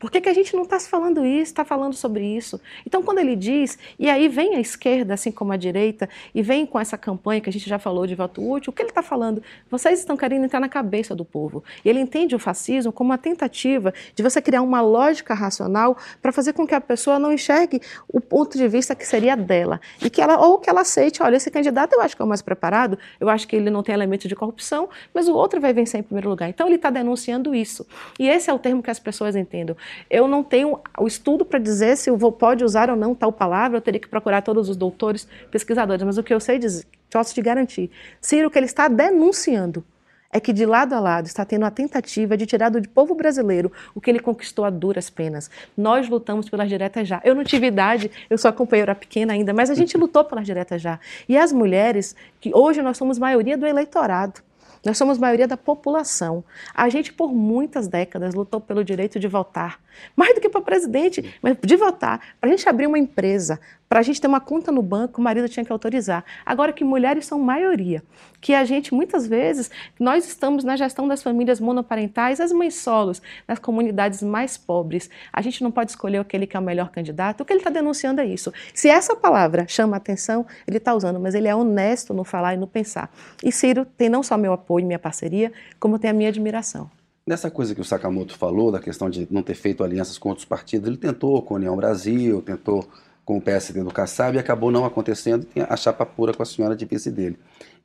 [0.00, 2.58] Por que, que a gente não está falando isso, está falando sobre isso?
[2.86, 6.64] Então, quando ele diz, e aí vem a esquerda, assim como a direita, e vem
[6.64, 9.02] com essa campanha que a gente já falou de voto útil, o que ele está
[9.02, 9.42] falando?
[9.70, 11.62] Vocês estão querendo entrar na cabeça do povo.
[11.84, 16.32] E ele entende o fascismo como uma tentativa de você criar uma lógica racional para
[16.32, 19.82] fazer com que a pessoa não enxergue o ponto de vista que seria dela.
[20.02, 22.28] E que ela, ou que ela aceite, olha, esse candidato eu acho que é o
[22.28, 25.74] mais preparado, eu acho que ele não tem elementos de corrupção, mas o outro vai
[25.74, 26.48] vencer em primeiro lugar.
[26.48, 27.86] Então, ele está denunciando isso.
[28.18, 29.76] E esse é o termo que as pessoas entendem.
[30.10, 33.78] Eu não tenho o estudo para dizer se vou, pode usar ou não tal palavra,
[33.78, 37.34] eu teria que procurar todos os doutores, pesquisadores, mas o que eu sei dizer, posso
[37.34, 39.84] te garantir, Ciro, que ele está denunciando
[40.32, 43.72] é que de lado a lado está tendo a tentativa de tirar do povo brasileiro
[43.94, 45.50] o que ele conquistou a duras penas.
[45.76, 47.20] Nós lutamos pelas diretas já.
[47.24, 50.46] Eu não tive idade, eu sou a companheira pequena ainda, mas a gente lutou pelas
[50.46, 51.00] diretas já.
[51.28, 54.40] E as mulheres, que hoje nós somos maioria do eleitorado,
[54.84, 56.42] nós somos maioria da população.
[56.74, 59.80] A gente, por muitas décadas, lutou pelo direito de votar.
[60.16, 62.20] Mais do que para presidente, mas de votar.
[62.40, 65.24] Para a gente abrir uma empresa, para a gente ter uma conta no banco, o
[65.24, 66.24] marido tinha que autorizar.
[66.46, 68.04] Agora que mulheres são maioria,
[68.40, 73.20] que a gente, muitas vezes, nós estamos na gestão das famílias monoparentais, as mães solos,
[73.48, 75.10] nas comunidades mais pobres.
[75.32, 77.40] A gente não pode escolher aquele que é o melhor candidato.
[77.40, 78.52] O que ele está denunciando é isso.
[78.72, 82.56] Se essa palavra chama atenção, ele está usando, mas ele é honesto no falar e
[82.56, 83.10] no pensar.
[83.42, 86.90] E Ciro tem não só meu apoio, minha parceria, como tem a minha admiração.
[87.26, 90.44] Nessa coisa que o Sakamoto falou, da questão de não ter feito alianças com outros
[90.44, 92.88] partidos, ele tentou com a União Brasil, tentou
[93.24, 96.46] com o PSD do Kassab e acabou não acontecendo, tem a chapa pura com a
[96.46, 97.38] senhora de vice dele.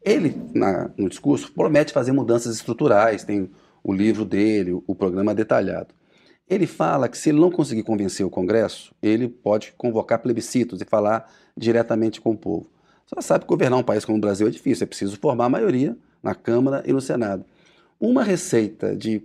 [0.04, 3.50] Ele, na, no discurso, promete fazer mudanças estruturais, tem
[3.84, 5.93] o livro dele, o programa detalhado.
[6.48, 10.86] Ele fala que se ele não conseguir convencer o Congresso, ele pode convocar plebiscitos e
[10.86, 12.67] falar diretamente com o povo.
[13.08, 15.50] Você sabe que governar um país como o Brasil é difícil, é preciso formar a
[15.50, 17.45] maioria na Câmara e no Senado.
[18.01, 19.23] Uma receita de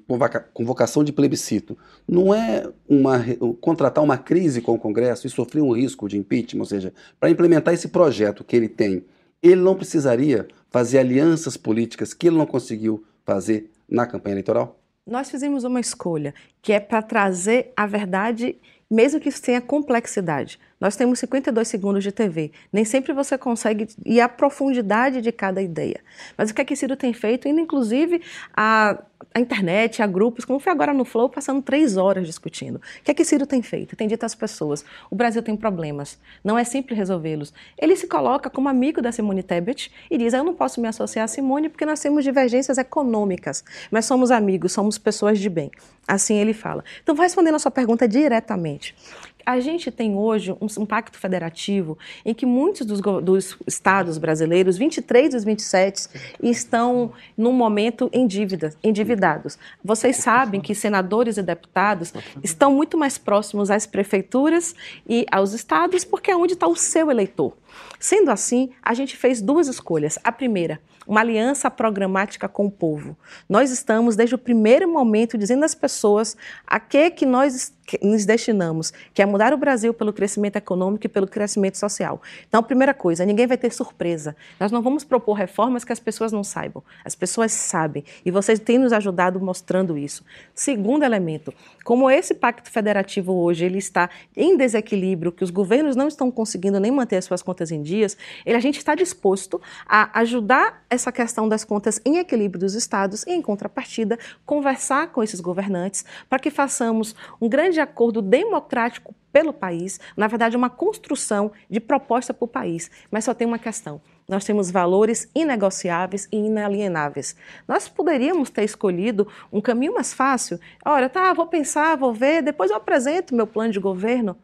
[0.52, 3.18] convocação de plebiscito não é uma,
[3.60, 7.30] contratar uma crise com o Congresso e sofrer um risco de impeachment, ou seja, para
[7.30, 9.04] implementar esse projeto que ele tem,
[9.42, 14.78] ele não precisaria fazer alianças políticas que ele não conseguiu fazer na campanha eleitoral?
[15.04, 16.32] Nós fizemos uma escolha
[16.62, 18.56] que é para trazer a verdade,
[18.90, 20.58] mesmo que isso tenha complexidade.
[20.80, 22.50] Nós temos 52 segundos de TV.
[22.72, 26.00] Nem sempre você consegue ir à profundidade de cada ideia.
[26.36, 28.20] Mas o que que Ciro tem feito, inclusive
[28.56, 29.00] a,
[29.32, 32.76] a internet, a grupos, como foi agora no Flow, passando três horas discutindo.
[32.76, 33.94] O que é que Ciro tem feito?
[33.94, 37.52] Tem dito às pessoas: o Brasil tem problemas, não é simples resolvê-los.
[37.78, 41.24] Ele se coloca como amigo da Simone Tebet e diz: eu não posso me associar
[41.24, 45.70] a Simone porque nós temos divergências econômicas, mas somos amigos, somos pessoas de bem.
[46.08, 46.82] Assim ele fala.
[47.02, 48.96] Então, vou respondendo a sua pergunta diretamente.
[49.44, 54.76] A gente tem hoje um, um pacto federativo em que muitos dos, dos, estados brasileiros,
[54.76, 56.08] 23 dos 27,
[56.42, 59.58] estão num momento em dívida, endividados.
[59.84, 64.74] Vocês sabem que senadores e deputados estão muito mais próximos às prefeituras
[65.08, 67.56] e aos estados porque é onde está o seu eleitor.
[67.98, 70.18] Sendo assim, a gente fez duas escolhas.
[70.24, 73.16] A primeira, uma aliança programática com o povo.
[73.48, 78.92] Nós estamos, desde o primeiro momento, dizendo às pessoas a que, que nós nos destinamos,
[79.12, 82.20] que é mudar o Brasil pelo crescimento econômico e pelo crescimento social.
[82.48, 84.36] Então, primeira coisa, ninguém vai ter surpresa.
[84.58, 86.82] Nós não vamos propor reformas que as pessoas não saibam.
[87.04, 90.24] As pessoas sabem e vocês têm nos ajudado mostrando isso.
[90.54, 91.52] Segundo elemento,
[91.84, 96.78] como esse pacto federativo hoje ele está em desequilíbrio, que os governos não estão conseguindo
[96.78, 101.10] nem manter as suas contas em dias, ele, a gente está disposto a ajudar essa
[101.10, 106.38] questão das contas em equilíbrio dos estados e, em contrapartida, conversar com esses governantes para
[106.38, 112.44] que façamos um grande acordo democrático pelo país, na verdade, uma construção de proposta para
[112.44, 112.90] o país.
[113.10, 117.36] Mas só tem uma questão: nós temos valores inegociáveis e inalienáveis.
[117.66, 120.58] Nós poderíamos ter escolhido um caminho mais fácil.
[120.84, 124.36] Olha, tá, vou pensar, vou ver, depois eu apresento meu plano de governo.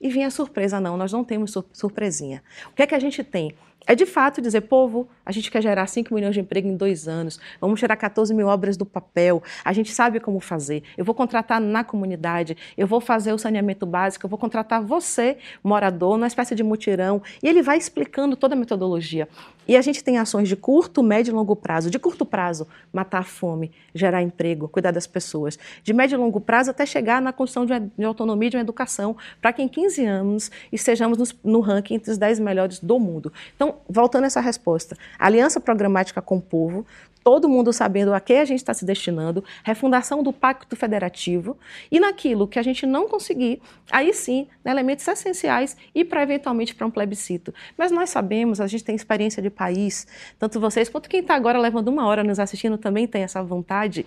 [0.00, 2.42] E vinha surpresa, não, nós não temos surpresinha.
[2.70, 3.52] O que é que a gente tem?
[3.88, 7.08] É de fato dizer, povo, a gente quer gerar 5 milhões de emprego em dois
[7.08, 11.14] anos, vamos tirar 14 mil obras do papel, a gente sabe como fazer, eu vou
[11.14, 16.26] contratar na comunidade, eu vou fazer o saneamento básico, eu vou contratar você, morador, numa
[16.26, 19.26] espécie de mutirão, e ele vai explicando toda a metodologia.
[19.68, 21.90] E a gente tem ações de curto, médio e longo prazo.
[21.90, 25.58] De curto prazo, matar a fome, gerar emprego, cuidar das pessoas.
[25.84, 28.62] De médio e longo prazo, até chegar na construção de, uma, de autonomia de uma
[28.62, 32.98] educação, para que em 15 anos estejamos nos, no ranking entre os 10 melhores do
[32.98, 33.30] mundo.
[33.54, 36.86] Então, voltando a essa resposta, aliança programática com o povo,
[37.28, 41.58] todo mundo sabendo a que a gente está se destinando, refundação do Pacto Federativo
[41.90, 46.86] e naquilo que a gente não conseguir, aí sim, elementos essenciais e para eventualmente para
[46.86, 47.52] um plebiscito.
[47.76, 50.06] Mas nós sabemos, a gente tem experiência de país,
[50.38, 54.06] tanto vocês quanto quem está agora levando uma hora nos assistindo também tem essa vontade,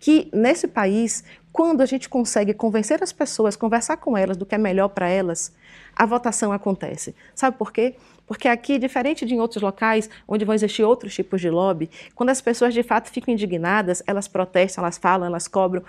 [0.00, 1.22] que nesse país,
[1.52, 5.08] quando a gente consegue convencer as pessoas, conversar com elas do que é melhor para
[5.08, 5.52] elas,
[5.94, 7.14] a votação acontece.
[7.34, 7.94] Sabe por quê?
[8.30, 12.30] Porque aqui, diferente de em outros locais, onde vão existir outros tipos de lobby, quando
[12.30, 15.82] as pessoas de fato ficam indignadas, elas protestam, elas falam, elas cobram.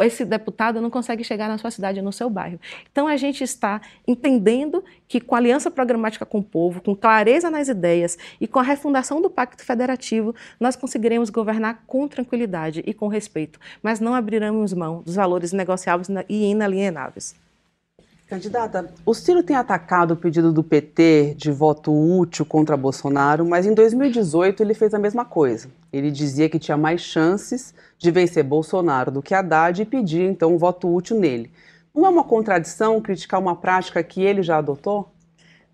[0.00, 2.58] Esse deputado não consegue chegar na sua cidade, no seu bairro.
[2.90, 7.68] Então a gente está entendendo que com aliança programática com o povo, com clareza nas
[7.68, 13.06] ideias e com a refundação do Pacto Federativo, nós conseguiremos governar com tranquilidade e com
[13.06, 13.51] respeito,
[13.82, 17.34] mas não abriremos mão dos valores negociáveis e inalienáveis.
[18.32, 23.66] Candidata, o Ciro tem atacado o pedido do PT de voto útil contra Bolsonaro, mas
[23.66, 25.68] em 2018 ele fez a mesma coisa.
[25.92, 30.54] Ele dizia que tinha mais chances de vencer Bolsonaro do que Haddad e pedia então
[30.54, 31.50] um voto útil nele.
[31.94, 35.12] Não é uma contradição criticar uma prática que ele já adotou?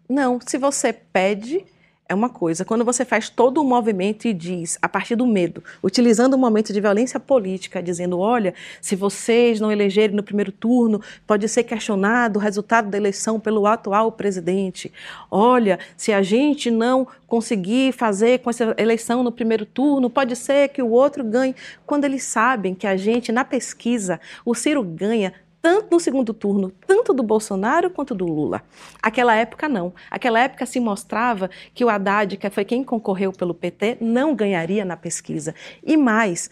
[0.09, 1.65] Não, se você pede,
[2.09, 2.65] é uma coisa.
[2.65, 6.73] Quando você faz todo o movimento e diz, a partir do medo, utilizando um momento
[6.73, 12.39] de violência política, dizendo: olha, se vocês não elegerem no primeiro turno, pode ser questionado
[12.39, 14.91] o resultado da eleição pelo atual presidente.
[15.31, 20.69] Olha, se a gente não conseguir fazer com essa eleição no primeiro turno, pode ser
[20.69, 21.55] que o outro ganhe.
[21.85, 26.73] Quando eles sabem que a gente, na pesquisa, o Ciro ganha tanto no segundo turno,
[26.87, 28.63] tanto do Bolsonaro quanto do Lula.
[29.03, 29.93] Aquela época não.
[30.11, 34.85] Aquela época se mostrava que o Haddad, que foi quem concorreu pelo PT, não ganharia
[34.85, 35.55] na pesquisa.
[35.85, 36.51] E mais,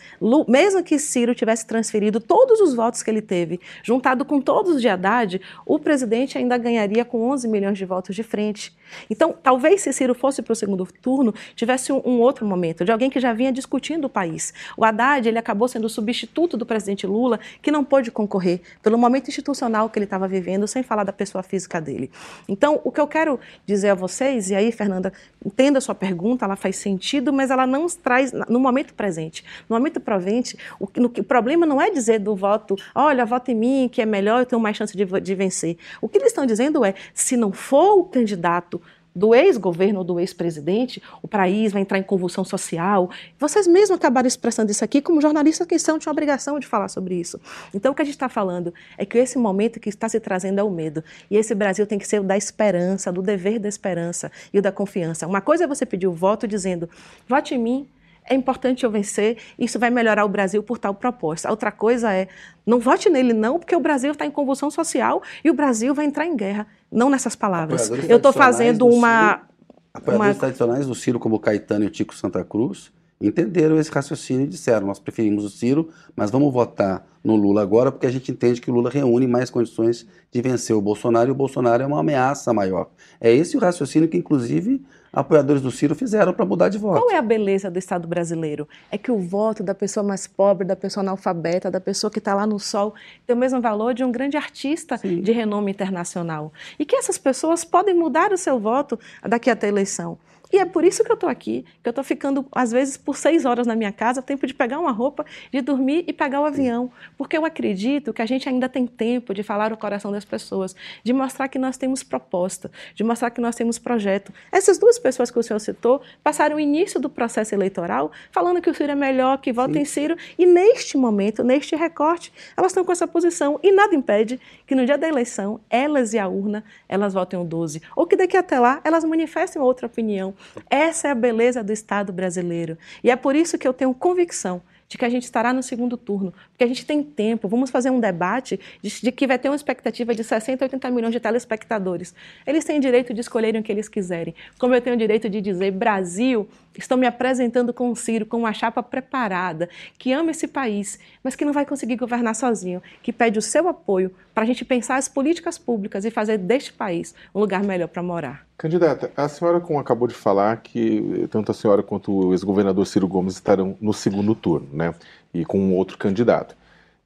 [0.49, 4.89] mesmo que Ciro tivesse transferido todos os votos que ele teve, juntado com todos de
[4.89, 8.77] Haddad, o presidente ainda ganharia com 11 milhões de votos de frente.
[9.09, 12.93] Então, talvez se Ciro fosse para o segundo turno, tivesse um, um, outro momento, de
[12.93, 14.53] alguém que já vinha discutindo o país.
[14.76, 18.99] O Haddad, ele acabou sendo o substituto do presidente Lula, que não pôde concorrer pelo
[18.99, 22.11] momento institucional que ele estava vivendo, sem falar da pessoa física dele.
[22.49, 25.12] Então, o que eu quero dizer a vocês, e aí, Fernanda,
[25.45, 29.45] entenda a sua pergunta, ela faz sentido, mas ela não traz no momento presente.
[29.68, 33.55] No momento presente, o, no, o problema não é dizer do voto, olha, vota em
[33.55, 35.76] mim, que é melhor, eu tenho mais chance de, de vencer.
[36.01, 38.76] O que eles estão dizendo é, se não for o candidato
[39.17, 43.09] do ex-governo do ex-presidente, o país vai entrar em convulsão social.
[43.39, 47.14] Vocês mesmos acabaram expressando isso aqui, como jornalistas que são, tinham obrigação de falar sobre
[47.14, 47.41] isso.
[47.73, 50.61] Então, o que a gente está falando é que esse momento que está se trazendo
[50.61, 51.03] é o medo.
[51.31, 54.62] E esse Brasil tem que ser o da esperança, do dever da esperança e o
[54.62, 55.27] da confiança.
[55.27, 56.87] Uma coisa é você pedir o voto dizendo,
[57.27, 57.89] vote em mim,
[58.29, 61.49] é importante eu vencer, isso vai melhorar o Brasil por tal proposta.
[61.49, 62.29] A outra coisa é,
[62.64, 66.05] não vote nele não, porque o Brasil está em convulsão social e o Brasil vai
[66.05, 66.66] entrar em guerra.
[66.91, 67.91] Não nessas palavras.
[68.09, 69.35] Eu estou fazendo uma...
[69.35, 69.47] Ciro,
[69.95, 70.41] apoiadores uma...
[70.41, 74.87] tradicionais do Ciro, como Caetano e o Tico Santa Cruz, entenderam esse raciocínio e disseram,
[74.87, 78.70] nós preferimos o Ciro, mas vamos votar no Lula agora, porque a gente entende que
[78.70, 82.53] o Lula reúne mais condições de vencer o Bolsonaro e o Bolsonaro é uma ameaça
[82.53, 82.91] maior.
[83.20, 87.01] É esse o raciocínio que, inclusive, apoiadores do Ciro fizeram para mudar de voto.
[87.01, 88.69] Qual é a beleza do Estado brasileiro?
[88.91, 92.35] É que o voto da pessoa mais pobre, da pessoa analfabeta, da pessoa que está
[92.35, 92.95] lá no sol,
[93.27, 95.21] tem o mesmo valor de um grande artista Sim.
[95.21, 96.53] de renome internacional.
[96.79, 100.19] E que essas pessoas podem mudar o seu voto daqui até a eleição.
[100.53, 103.16] E é por isso que eu estou aqui, que eu estou ficando, às vezes, por
[103.16, 106.44] seis horas na minha casa, tempo de pegar uma roupa, de dormir e pegar o
[106.44, 106.90] avião.
[107.18, 110.76] Porque eu acredito que a gente ainda tem tempo de falar o coração das pessoas,
[111.03, 114.32] de mostrar que nós temos proposta, de mostrar que nós temos projeto.
[114.53, 118.70] Essas duas pessoas que o senhor citou passaram o início do processo eleitoral falando que
[118.70, 122.84] o Ciro é melhor, que votem em Ciro, e neste momento, neste recorte, elas estão
[122.84, 123.59] com essa posição.
[123.62, 127.44] E nada impede que no dia da eleição, elas e a urna, elas votem o
[127.44, 127.82] 12.
[127.97, 130.34] Ou que daqui até lá, elas manifestem outra opinião
[130.68, 132.76] essa é a beleza do Estado brasileiro.
[133.03, 135.97] E é por isso que eu tenho convicção de que a gente estará no segundo
[135.97, 137.49] turno, porque a gente tem tempo.
[137.49, 141.12] Vamos fazer um debate de, de, que vai ter uma expectativa de 60, 80 milhões
[141.12, 142.14] de telespectadores.
[142.47, 144.34] Eles têm direito de escolherem o que eles quiserem.
[144.59, 146.49] Como eu tenho o direito de dizer, Brasil,
[146.79, 149.68] estou me apresentando com o Ciro, com uma chapa preparada,
[149.99, 153.68] que ama esse país, mas que não vai conseguir governar sozinho, que pede o seu
[153.68, 157.89] apoio para a gente pensar as políticas públicas e fazer deste país um lugar melhor
[157.89, 158.47] para morar.
[158.59, 163.35] Candidata, a senhora acabou de falar que tanto a senhora quanto o ex-governador Ciro Gomes
[163.35, 164.95] estarão no segundo turno, né?
[165.33, 166.57] E com um outro candidato.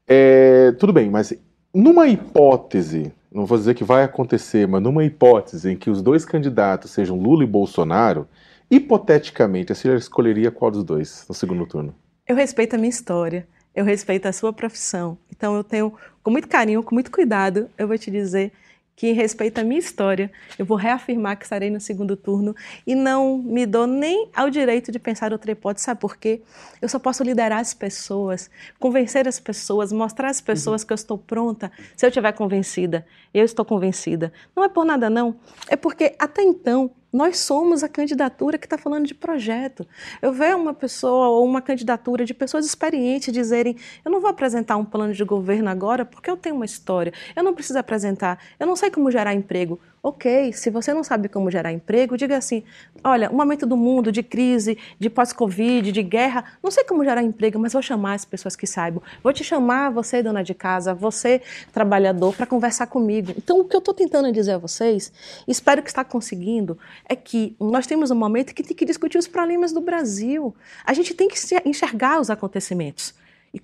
[0.06, 1.32] É, tudo bem, mas
[1.72, 6.24] numa hipótese, não vou dizer que vai acontecer, mas numa hipótese em que os dois
[6.24, 8.26] candidatos sejam Lula e Bolsonaro,
[8.70, 11.94] hipoteticamente, a senhora escolheria qual dos dois no segundo turno?
[12.26, 15.18] Eu respeito a minha história, eu respeito a sua profissão.
[15.30, 15.92] Então eu tenho,
[16.22, 18.52] com muito carinho, com muito cuidado, eu vou te dizer
[19.00, 22.54] que respeita a minha história, eu vou reafirmar que estarei no segundo turno
[22.86, 25.86] e não me dou nem ao direito de pensar outra hipótese.
[25.86, 26.42] Sabe por quê?
[26.82, 30.86] Eu só posso liderar as pessoas, convencer as pessoas, mostrar às pessoas uhum.
[30.86, 33.06] que eu estou pronta se eu estiver convencida.
[33.32, 34.34] Eu estou convencida.
[34.54, 35.34] Não é por nada, não.
[35.66, 39.86] É porque até então nós somos a candidatura que está falando de projeto.
[40.22, 44.76] Eu vejo uma pessoa ou uma candidatura de pessoas experientes dizerem: eu não vou apresentar
[44.76, 48.66] um plano de governo agora porque eu tenho uma história, eu não preciso apresentar, eu
[48.66, 49.80] não sei como gerar emprego.
[50.02, 52.62] Ok, se você não sabe como gerar emprego, diga assim:
[53.04, 57.22] olha, um momento do mundo de crise, de pós-Covid, de guerra, não sei como gerar
[57.22, 59.02] emprego, mas vou chamar as pessoas que saibam.
[59.22, 63.34] Vou te chamar, você, dona de casa, você, trabalhador, para conversar comigo.
[63.36, 65.12] Então, o que eu estou tentando dizer a vocês,
[65.46, 69.28] espero que está conseguindo, é que nós temos um momento que tem que discutir os
[69.28, 70.54] problemas do Brasil.
[70.82, 71.36] A gente tem que
[71.66, 73.14] enxergar os acontecimentos.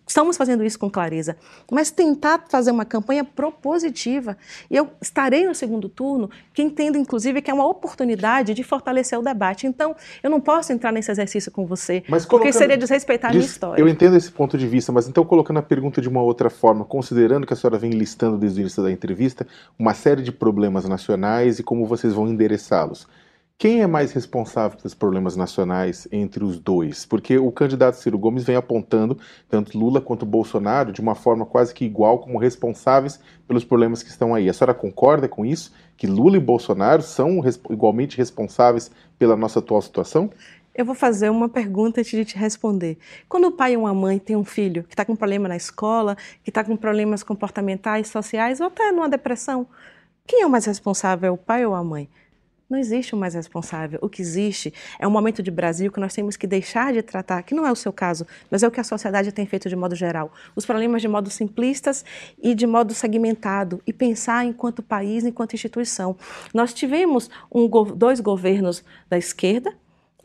[0.07, 1.37] Estamos fazendo isso com clareza,
[1.70, 4.37] mas tentar fazer uma campanha propositiva.
[4.68, 9.16] E eu estarei no segundo turno, que entendo, inclusive, que é uma oportunidade de fortalecer
[9.16, 9.64] o debate.
[9.66, 13.47] Então, eu não posso entrar nesse exercício com você, mas porque seria desrespeitar a minha
[13.47, 13.80] história.
[13.80, 16.84] Eu entendo esse ponto de vista, mas então, colocando a pergunta de uma outra forma,
[16.84, 19.47] considerando que a senhora vem listando desde o início da entrevista
[19.78, 23.07] uma série de problemas nacionais e como vocês vão endereçá-los.
[23.59, 27.07] Quem é mais responsável pelos problemas nacionais entre os dois?
[27.07, 31.72] Porque o candidato Ciro Gomes vem apontando tanto Lula quanto Bolsonaro de uma forma quase
[31.72, 34.46] que igual como responsáveis pelos problemas que estão aí.
[34.46, 35.72] A senhora concorda com isso?
[35.96, 37.40] Que Lula e Bolsonaro são
[37.70, 40.30] igualmente responsáveis pela nossa atual situação?
[40.74, 42.98] Eu vou fazer uma pergunta antes de te responder.
[43.26, 46.14] Quando o pai ou uma mãe tem um filho que está com problema na escola,
[46.44, 49.66] que está com problemas comportamentais, sociais ou até numa depressão,
[50.26, 52.07] quem é o mais responsável, o pai ou a mãe?
[52.68, 53.96] Não existe um mais responsável.
[54.02, 57.42] O que existe é um momento de Brasil que nós temos que deixar de tratar,
[57.44, 59.76] que não é o seu caso, mas é o que a sociedade tem feito de
[59.76, 60.32] modo geral.
[60.56, 62.04] Os problemas de modo simplistas
[62.42, 66.16] e de modo segmentado, e pensar enquanto país, enquanto instituição.
[66.52, 69.72] Nós tivemos um, dois governos da esquerda,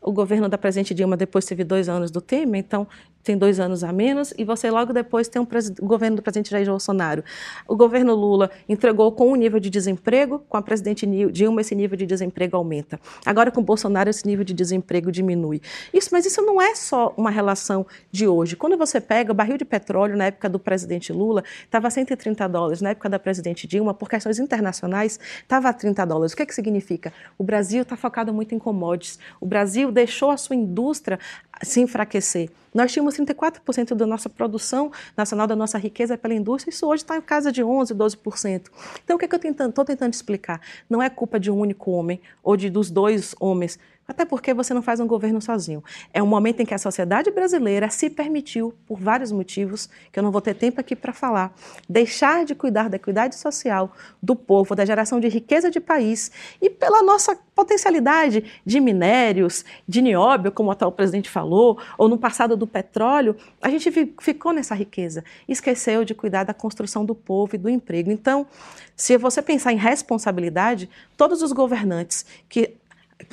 [0.02, 2.88] o governo da presidente Dilma depois teve dois anos do Temer, então
[3.24, 5.48] tem dois anos a menos, e você logo depois tem um
[5.82, 7.24] o governo do presidente Jair Bolsonaro.
[7.68, 11.98] O governo Lula entregou com um nível de desemprego, com a presidente Dilma esse nível
[11.98, 13.00] de desemprego aumenta.
[13.26, 15.62] Agora com Bolsonaro esse nível de desemprego diminui.
[15.94, 18.56] Isso, mas isso não é só uma relação de hoje.
[18.56, 22.48] Quando você pega o barril de petróleo na época do presidente Lula, estava a 130
[22.48, 26.34] dólares, na época da presidente Dilma, por questões internacionais, estava a 30 dólares.
[26.34, 27.14] O que, é que significa?
[27.38, 29.20] O Brasil está focado muito em commodities.
[29.40, 31.20] O Brasil deixou a sua indústria
[31.64, 32.50] se enfraquecer.
[32.74, 37.18] Nós tínhamos 34% da nossa produção nacional, da nossa riqueza pela indústria, isso hoje está
[37.18, 38.70] em casa de 11%, 12%.
[39.04, 40.62] Então, o que, é que eu estou tentando, tentando explicar?
[40.90, 43.80] Não é culpa de um único homem ou de dos dois homens
[44.12, 45.84] até porque você não faz um governo sozinho.
[46.14, 50.24] É um momento em que a sociedade brasileira se permitiu, por vários motivos, que eu
[50.24, 51.54] não vou ter tempo aqui para falar,
[51.90, 56.32] deixar de cuidar da equidade social do povo, da geração de riqueza de país
[56.62, 62.18] e pela nossa potencialidade de minérios, de nióbio, como o atual presidente falou, ou no
[62.18, 63.90] passado do petróleo, a gente
[64.20, 65.24] ficou nessa riqueza.
[65.48, 68.12] Esqueceu de cuidar da construção do povo e do emprego.
[68.12, 68.48] Então,
[68.96, 72.76] se você pensar em responsabilidade, todos os governantes que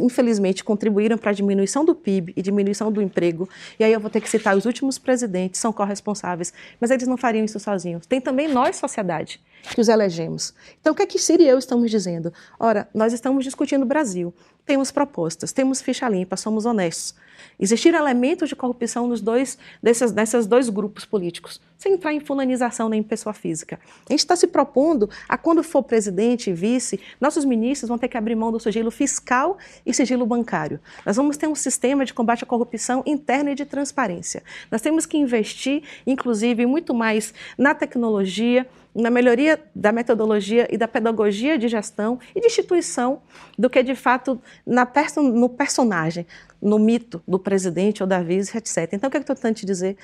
[0.01, 3.49] infelizmente, contribuíram para a diminuição do PIB e diminuição do emprego.
[3.78, 7.16] E aí eu vou ter que citar os últimos presidentes, são corresponsáveis, mas eles não
[7.16, 8.07] fariam isso sozinhos.
[8.07, 10.54] Tem também nós, sociedade, que os elegemos.
[10.80, 12.32] Então, o que é que Ciro e eu estamos dizendo?
[12.59, 14.32] Ora, nós estamos discutindo o Brasil,
[14.64, 17.14] temos propostas, temos ficha limpa, somos honestos.
[17.59, 22.88] Existiram elementos de corrupção nos dois desses, desses dois grupos políticos, sem entrar em fulanização
[22.88, 23.80] nem em pessoa física.
[24.09, 28.09] A gente está se propondo a, quando for presidente e vice, nossos ministros vão ter
[28.09, 29.56] que abrir mão do sigilo fiscal
[29.86, 30.80] e sigilo bancário.
[31.06, 34.42] Nós vamos ter um sistema de combate à corrupção interna e de transparência.
[34.70, 38.66] Nós temos que investir, inclusive, muito mais na tecnologia,
[38.99, 43.22] na melhoria da metodologia e da pedagogia de gestão e de instituição
[43.57, 46.26] do que, de fato, na perso no personagem,
[46.61, 48.92] no mito do presidente ou da vice, etc.
[48.92, 49.96] Então, o que, é que eu estou tentando te dizer?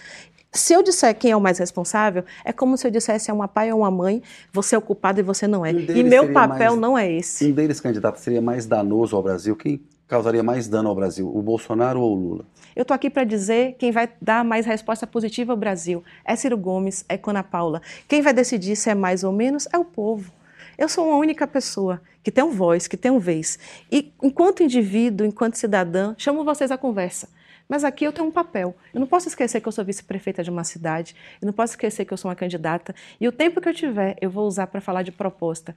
[0.52, 3.48] Se eu disser quem é o mais responsável, é como se eu dissesse é uma
[3.48, 4.22] pai ou uma mãe,
[4.52, 5.72] você é o culpado e você não é.
[5.72, 7.46] Um e meu papel mais, não é esse.
[7.46, 9.56] Um deles, candidato, seria mais danoso ao Brasil?
[9.56, 12.44] Quem causaria mais dano ao Brasil, o Bolsonaro ou o Lula?
[12.74, 16.02] Eu estou aqui para dizer quem vai dar mais resposta positiva ao Brasil.
[16.24, 17.80] É Ciro Gomes, é Cona Paula.
[18.08, 20.32] Quem vai decidir se é mais ou menos é o povo.
[20.76, 23.58] Eu sou uma única pessoa que tem um voz, que tem um vez.
[23.92, 27.28] E enquanto indivíduo, enquanto cidadã, chamo vocês à conversa.
[27.68, 28.74] Mas aqui eu tenho um papel.
[28.92, 32.04] Eu não posso esquecer que eu sou vice-prefeita de uma cidade, eu não posso esquecer
[32.04, 32.94] que eu sou uma candidata.
[33.20, 35.74] E o tempo que eu tiver, eu vou usar para falar de proposta.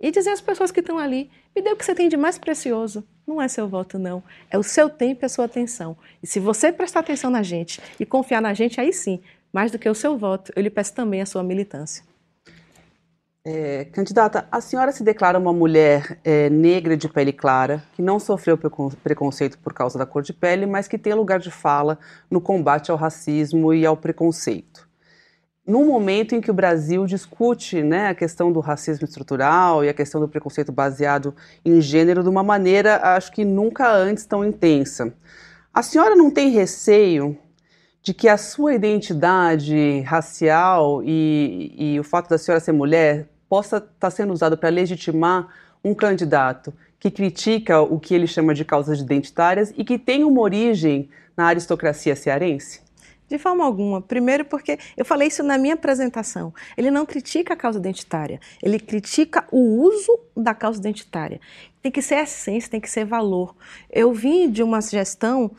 [0.00, 2.38] E dizer às pessoas que estão ali: me dê o que você tem de mais
[2.38, 3.04] precioso.
[3.26, 4.22] Não é seu voto, não.
[4.50, 5.96] É o seu tempo e a sua atenção.
[6.22, 9.20] E se você prestar atenção na gente e confiar na gente, aí sim,
[9.52, 12.04] mais do que o seu voto, eu lhe peço também a sua militância.
[13.44, 18.18] É, candidata, a senhora se declara uma mulher é, negra de pele clara, que não
[18.18, 21.98] sofreu preconceito por causa da cor de pele, mas que tem lugar de fala
[22.30, 24.87] no combate ao racismo e ao preconceito.
[25.68, 29.92] No momento em que o Brasil discute né, a questão do racismo estrutural e a
[29.92, 35.12] questão do preconceito baseado em gênero de uma maneira, acho que nunca antes tão intensa,
[35.74, 37.36] a senhora não tem receio
[38.02, 43.76] de que a sua identidade racial e, e o fato da senhora ser mulher possa
[43.76, 45.48] estar tá sendo usado para legitimar
[45.84, 50.40] um candidato que critica o que ele chama de causas identitárias e que tem uma
[50.40, 52.87] origem na aristocracia cearense?
[53.28, 54.00] De forma alguma.
[54.00, 56.52] Primeiro, porque eu falei isso na minha apresentação.
[56.76, 61.40] Ele não critica a causa identitária, ele critica o uso da causa identitária.
[61.82, 63.54] Tem que ser essência, tem que ser valor.
[63.90, 65.50] Eu vim de uma gestão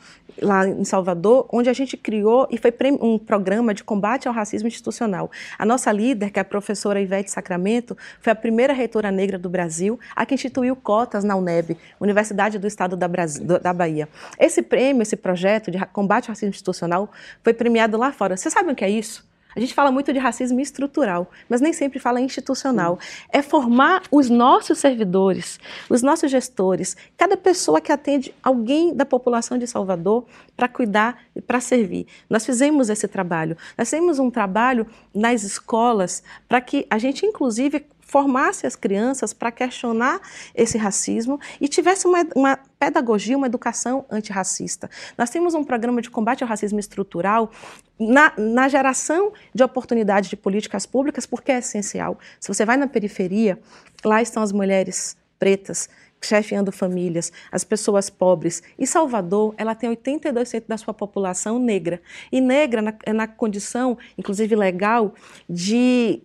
[0.42, 4.68] lá em Salvador, onde a gente criou e foi um programa de combate ao racismo
[4.68, 5.30] institucional.
[5.58, 9.50] A nossa líder, que é a professora Ivete Sacramento, foi a primeira reitora negra do
[9.50, 14.08] Brasil a que instituiu cotas na UNEB, Universidade do Estado da, Brasil, da Bahia.
[14.40, 17.10] Esse prêmio, esse projeto de combate ao racismo institucional
[17.44, 18.38] foi premiado lá fora.
[18.38, 19.29] Vocês sabem o que é isso?
[19.56, 23.00] A gente fala muito de racismo estrutural, mas nem sempre fala institucional.
[23.30, 29.58] É formar os nossos servidores, os nossos gestores, cada pessoa que atende alguém da população
[29.58, 30.26] de Salvador
[30.56, 32.06] para cuidar e para servir.
[32.30, 33.58] Nós fizemos esse trabalho.
[33.76, 39.52] Nós fizemos um trabalho nas escolas para que a gente, inclusive, formasse as crianças para
[39.52, 40.20] questionar
[40.56, 44.90] esse racismo e tivesse uma, uma, pedagogia, uma educação antirracista.
[45.16, 47.52] Nós temos um programa de combate ao racismo estrutural
[48.00, 52.18] na, na geração de oportunidades de políticas públicas, porque é essencial.
[52.40, 53.60] Se você vai na periferia,
[54.04, 55.88] lá estão as mulheres pretas,
[56.20, 58.64] chefiando famílias, as pessoas pobres.
[58.78, 62.02] E Salvador, ela tem 82% da sua população negra.
[62.32, 65.14] E negra na, na condição, inclusive legal,
[65.48, 66.24] de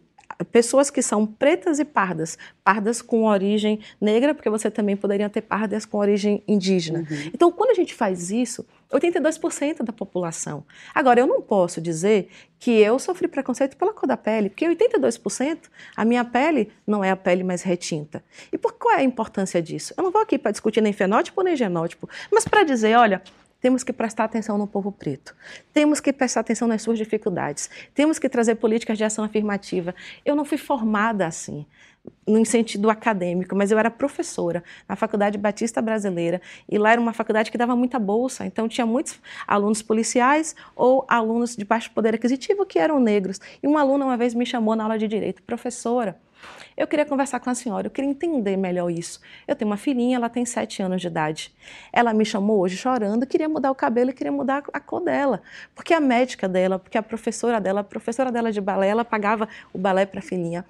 [0.51, 5.43] pessoas que são pretas e pardas, pardas com origem negra, porque você também poderia ter
[5.43, 7.01] pardas com origem indígena.
[7.01, 7.31] Uhum.
[7.33, 10.65] Então, quando a gente faz isso, 82% da população.
[10.95, 15.59] Agora, eu não posso dizer que eu sofri preconceito pela cor da pele, porque 82%
[15.97, 18.25] a minha pele não é a pele mais retinta.
[18.53, 19.93] E por qual é a importância disso?
[19.97, 23.23] Eu não vou aqui para discutir nem fenótipo nem genótipo, mas para dizer, olha,
[23.65, 25.35] temos que prestar atenção no povo preto.
[25.73, 27.71] Temos que prestar atenção nas suas dificuldades.
[27.95, 29.95] Temos que trazer políticas de ação afirmativa.
[30.23, 31.65] Eu não fui formada assim
[32.27, 37.15] no sentido acadêmico, mas eu era professora na Faculdade Batista Brasileira e lá era uma
[37.15, 42.17] faculdade que dava muita bolsa, então tinha muitos alunos policiais ou alunos de baixo poder
[42.17, 43.41] aquisitivo que eram negros.
[43.63, 46.21] E uma aluna uma vez me chamou na aula de direito, professora,
[46.77, 49.21] eu queria conversar com a senhora, eu queria entender melhor isso.
[49.47, 51.55] Eu tenho uma filhinha, ela tem sete anos de idade.
[51.93, 55.41] Ela me chamou hoje chorando, queria mudar o cabelo e queria mudar a cor dela.
[55.75, 59.49] Porque a médica dela, porque a professora dela, a professora dela de balé, ela pagava
[59.73, 60.65] o balé para a filhinha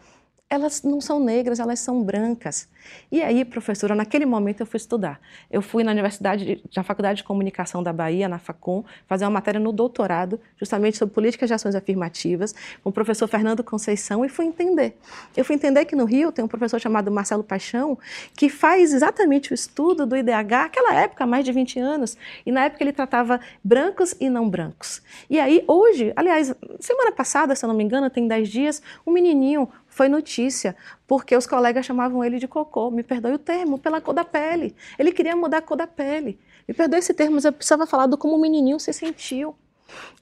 [0.48, 2.68] elas não são negras, elas são brancas.
[3.10, 5.18] E aí, professora, naquele momento eu fui estudar.
[5.50, 9.58] Eu fui na Universidade, na Faculdade de Comunicação da Bahia, na FACOM, fazer uma matéria
[9.58, 14.44] no doutorado, justamente sobre políticas de ações afirmativas, com o professor Fernando Conceição, e fui
[14.44, 14.96] entender.
[15.36, 17.98] Eu fui entender que no Rio tem um professor chamado Marcelo Paixão,
[18.36, 22.52] que faz exatamente o estudo do IDH, aquela época, há mais de 20 anos, e
[22.52, 25.02] na época ele tratava brancos e não brancos.
[25.28, 29.10] E aí, hoje, aliás, semana passada, se eu não me engano, tem 10 dias, um
[29.10, 30.74] menininho foi notícia,
[31.06, 34.74] porque os colegas chamavam ele de cocô, me perdoe o termo, pela cor da pele.
[34.98, 36.36] Ele queria mudar a cor da pele.
[36.66, 39.54] Me perdoe esse termo, mas eu precisava falar do como o menininho se sentiu.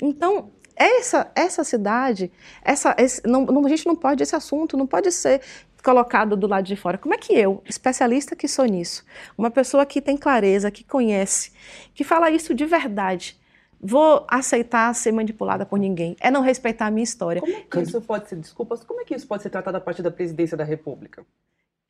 [0.01, 2.31] Então, essa, essa cidade,
[2.62, 5.41] essa, esse, não, não, a gente não pode, esse assunto não pode ser
[5.83, 6.99] colocado do lado de fora.
[6.99, 9.03] Como é que eu, especialista que sou nisso,
[9.39, 11.51] uma pessoa que tem clareza, que conhece,
[11.95, 13.41] que fala isso de verdade,
[13.83, 16.16] vou aceitar ser manipulada por ninguém.
[16.20, 17.41] É não respeitar a minha história.
[17.41, 19.80] Como é que isso pode ser, desculpa, como é que isso pode ser tratado a
[19.80, 21.26] partir da presidência da República?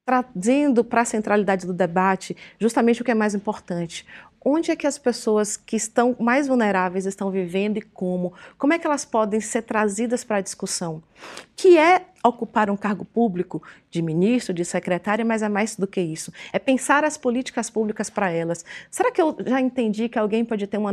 [0.05, 4.07] Trazendo para a centralidade do debate justamente o que é mais importante.
[4.45, 8.79] Onde é que as pessoas que estão mais vulneráveis estão vivendo e como, como é
[8.79, 11.03] que elas podem ser trazidas para a discussão,
[11.57, 16.01] que é ocupar um cargo público de ministro, de secretária, mas é mais do que
[16.01, 16.33] isso.
[16.53, 18.65] É pensar as políticas públicas para elas.
[18.91, 20.93] Será que eu já entendi que alguém pode ter uma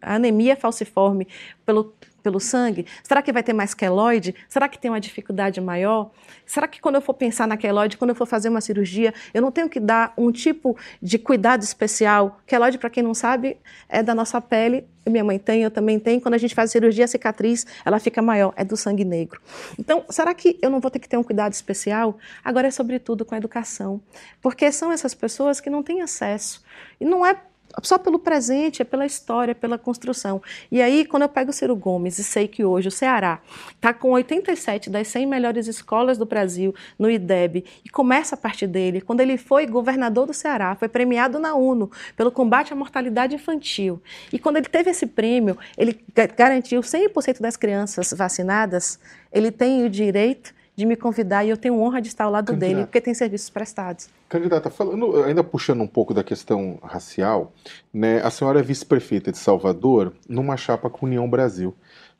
[0.00, 1.28] anemia falciforme
[1.64, 2.86] pelo pelo sangue?
[3.02, 4.34] Será que vai ter mais queloide?
[4.48, 6.10] Será que tem uma dificuldade maior?
[6.46, 9.42] Será que quando eu for pensar na queloide, quando eu for fazer uma cirurgia, eu
[9.42, 12.40] não tenho que dar um tipo de cuidado especial?
[12.46, 13.56] Queloide, para quem não sabe,
[13.88, 14.86] é da nossa pele.
[15.04, 16.20] Minha mãe tem, eu também tenho.
[16.20, 19.40] Quando a gente faz cirurgia, a cicatriz, ela fica maior, é do sangue negro.
[19.78, 22.18] Então, será que eu não vou ter que ter um cuidado especial?
[22.44, 24.00] Agora é sobretudo com a educação.
[24.40, 26.62] Porque são essas pessoas que não têm acesso.
[27.00, 27.36] E não é
[27.82, 30.42] só pelo presente, é pela história, é pela construção.
[30.70, 33.40] E aí, quando eu pego o Ciro Gomes e sei que hoje o Ceará
[33.74, 38.66] está com 87 das 100 melhores escolas do Brasil no IDEB e começa a partir
[38.66, 43.34] dele, quando ele foi governador do Ceará, foi premiado na UNO pelo combate à mortalidade
[43.34, 44.02] infantil.
[44.32, 45.98] E quando ele teve esse prêmio, ele
[46.36, 48.98] garantiu 100% das crianças vacinadas,
[49.32, 52.48] ele tem o direito de me convidar e eu tenho honra de estar ao lado
[52.48, 52.72] Candidata.
[52.72, 54.08] dele, porque tem serviços prestados.
[54.28, 57.52] Candidata, falando, ainda puxando um pouco da questão racial,
[57.94, 61.74] né, a senhora é vice-prefeita de Salvador numa chapa com União Brasil.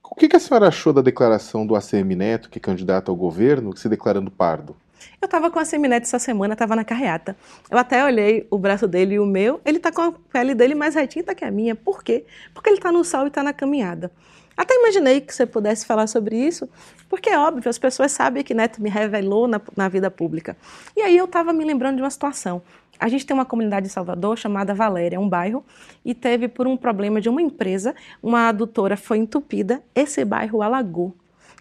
[0.05, 3.17] O que, que a senhora achou da declaração do ACM Neto, que é candidato ao
[3.17, 4.77] governo, se declarando pardo?
[5.21, 7.37] Eu estava com a Seminete essa semana, estava na carreata.
[7.71, 10.75] Eu até olhei o braço dele e o meu, ele está com a pele dele
[10.75, 11.75] mais retinta que a minha.
[11.75, 12.25] Por quê?
[12.55, 14.13] Porque ele está no sol e está na caminhada.
[14.57, 16.69] Até imaginei que você pudesse falar sobre isso,
[17.09, 20.57] porque é óbvio, as pessoas sabem que Neto me revelou na, na vida pública.
[20.97, 22.63] E aí eu estava me lembrando de uma situação.
[22.99, 25.65] A gente tem uma comunidade em Salvador chamada Valéria, um bairro,
[26.05, 31.15] e teve por um problema de uma empresa, uma adutora foi entupida, esse bairro alagou.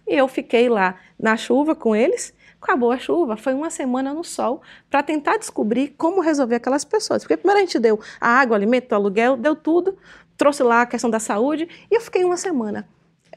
[0.07, 4.23] E eu fiquei lá na chuva com eles, acabou a chuva, foi uma semana no
[4.23, 7.23] sol para tentar descobrir como resolver aquelas pessoas.
[7.23, 9.97] Porque primeiro a gente deu a água, alimento, aluguel, deu tudo,
[10.41, 12.89] trouxe lá a questão da saúde e eu fiquei uma semana.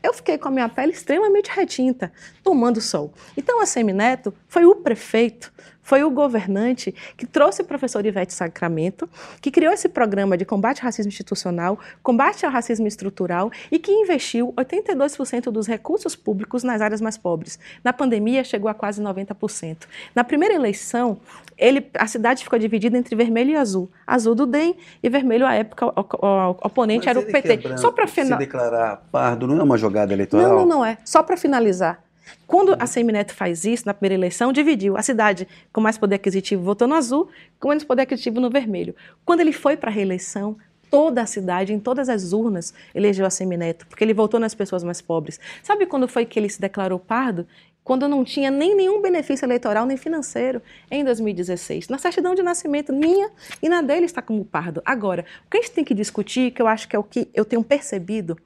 [0.03, 2.11] Eu fiquei com a minha pele extremamente retinta,
[2.43, 3.13] tomando sol.
[3.37, 5.53] Então, a Semineto foi o prefeito
[5.85, 9.09] foi o governante que trouxe o professor Ivete Sacramento,
[9.41, 13.93] que criou esse programa de combate ao racismo institucional, combate ao racismo estrutural e que
[13.93, 17.59] investiu 82% dos recursos públicos nas áreas mais pobres.
[17.85, 19.87] Na pandemia, chegou a quase 90%.
[20.15, 21.21] Na primeira eleição,
[21.57, 23.91] ele, a cidade ficou dividida entre vermelho e azul.
[24.07, 27.77] Azul do DEM e vermelho, à época, o, o, oponente Mas era o PT.
[27.77, 28.07] Só para.
[28.07, 30.49] Se declarar pardo não é uma jogada eleitoral?
[30.49, 30.97] Não, não, não é.
[31.05, 32.03] Só para finalizar.
[32.47, 36.63] Quando a Semineto faz isso, na primeira eleição, dividiu a cidade com mais poder aquisitivo
[36.63, 38.95] votou no azul, com menos poder aquisitivo no vermelho.
[39.25, 40.57] Quando ele foi para a reeleição,
[40.91, 44.85] toda a cidade, em todas as urnas, elegeu a Semineto, porque ele votou nas pessoas
[44.85, 45.41] mais pobres.
[45.63, 47.47] Sabe quando foi que ele se declarou pardo?
[47.83, 51.89] Quando não tinha nem nenhum benefício eleitoral nem financeiro, em 2016.
[51.89, 53.29] Na certidão de nascimento minha
[53.63, 54.81] e na dele está como pardo.
[54.85, 57.29] Agora, o que a gente tem que discutir, que eu acho que é o que
[57.35, 58.39] eu tenho percebido,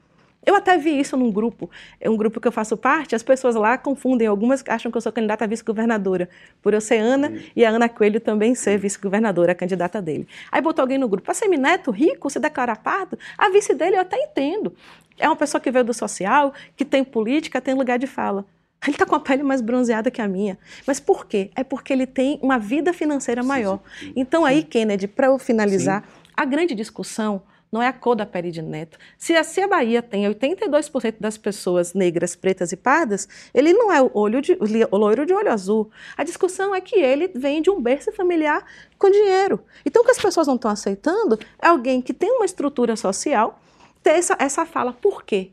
[0.47, 1.71] eu até vi isso num grupo,
[2.01, 5.01] é um grupo que eu faço parte, as pessoas lá confundem, algumas acham que eu
[5.01, 6.29] sou candidata a vice-governadora,
[6.63, 7.41] por eu ser Ana uhum.
[7.55, 10.27] e a Ana Coelho também ser vice-governadora, a candidata dele.
[10.51, 14.01] Aí botou alguém no grupo, a semineto rico, se declara pardo, a vice dele eu
[14.01, 14.73] até entendo.
[15.19, 18.47] É uma pessoa que veio do social, que tem política, tem lugar de fala.
[18.83, 20.57] Ele está com a pele mais bronzeada que a minha.
[20.87, 21.51] Mas por quê?
[21.57, 23.81] É porque ele tem uma vida financeira maior.
[24.15, 26.09] Então aí, Kennedy, para eu finalizar, sim.
[26.37, 28.99] a grande discussão não é a cor da pele de Neto.
[29.17, 33.93] Se a, se a Bahia tem 82% das pessoas negras, pretas e pardas, ele não
[33.93, 34.57] é o, olho de,
[34.91, 35.91] o loiro de olho azul.
[36.17, 38.65] A discussão é que ele vem de um berço familiar
[38.99, 39.61] com dinheiro.
[39.85, 43.61] Então, o que as pessoas não estão aceitando é alguém que tem uma estrutura social
[44.03, 44.93] ter essa, essa fala.
[44.93, 45.53] Por quê?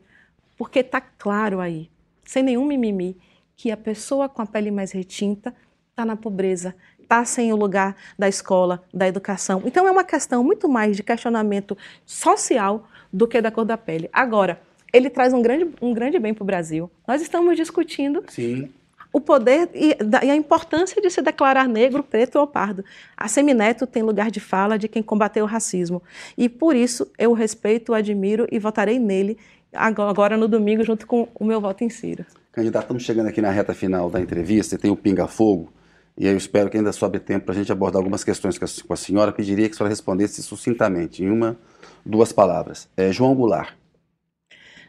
[0.57, 1.89] Porque está claro aí,
[2.25, 3.17] sem nenhum mimimi,
[3.55, 5.53] que a pessoa com a pele mais retinta
[5.89, 6.75] está na pobreza,
[7.05, 9.61] está sem o lugar da escola, da educação.
[9.65, 14.09] Então é uma questão muito mais de questionamento social do que da cor da pele.
[14.11, 14.59] Agora,
[14.91, 16.91] ele traz um grande, um grande bem para o Brasil.
[17.07, 18.69] Nós estamos discutindo Sim.
[19.13, 22.83] o poder e, e, a importância de se declarar negro, preto ou pardo.
[23.15, 26.01] A Semineto tem lugar de fala de quem combateu o racismo.
[26.37, 29.37] E por isso eu respeito, admiro e votarei nele
[29.73, 32.25] agora no domingo junto com o meu voto em Ciro.
[32.51, 35.73] Candidato, estamos chegando aqui na reta final da entrevista e tem o pinga-fogo.
[36.17, 38.97] E eu espero que ainda sobre tempo para a gente abordar algumas questões com a
[38.97, 39.31] senhora.
[39.33, 41.57] Pediria que a senhora respondesse sucintamente, em uma,
[42.05, 42.87] duas palavras.
[42.95, 43.73] É, João Goulart.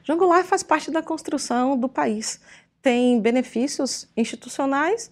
[0.05, 2.41] João Goulart faz parte da construção do país.
[2.81, 5.11] Tem benefícios institucionais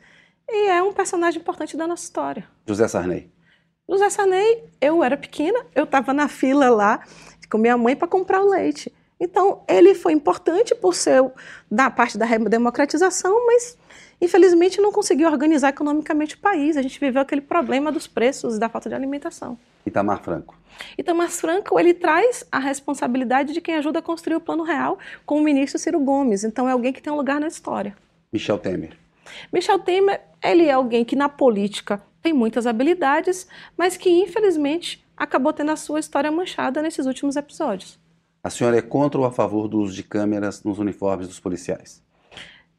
[0.49, 2.49] e é um personagem importante da nossa história.
[2.65, 3.29] José Sarney.
[3.89, 7.03] José Sarney, eu era pequena, eu estava na fila lá
[7.51, 8.93] com minha mãe para comprar o leite.
[9.19, 11.25] Então, ele foi importante por ser
[11.71, 13.77] da parte da democratização, mas
[14.25, 16.77] infelizmente não conseguiu organizar economicamente o país.
[16.77, 19.59] A gente viveu aquele problema dos preços e da falta de alimentação.
[19.87, 20.57] Itamar Franco.
[20.99, 25.39] Itamar Franco, ele traz a responsabilidade de quem ajuda a construir o Plano Real com
[25.39, 26.43] o ministro Ciro Gomes.
[26.43, 27.95] Então é alguém que tem um lugar na história.
[28.33, 28.97] Michel Temer.
[29.53, 33.47] Michel Temer, ele é alguém que na política tem muitas habilidades,
[33.77, 37.99] mas que infelizmente acabou tendo a sua história manchada nesses últimos episódios.
[38.43, 42.04] A senhora é contra ou a favor do uso de câmeras nos uniformes dos policiais?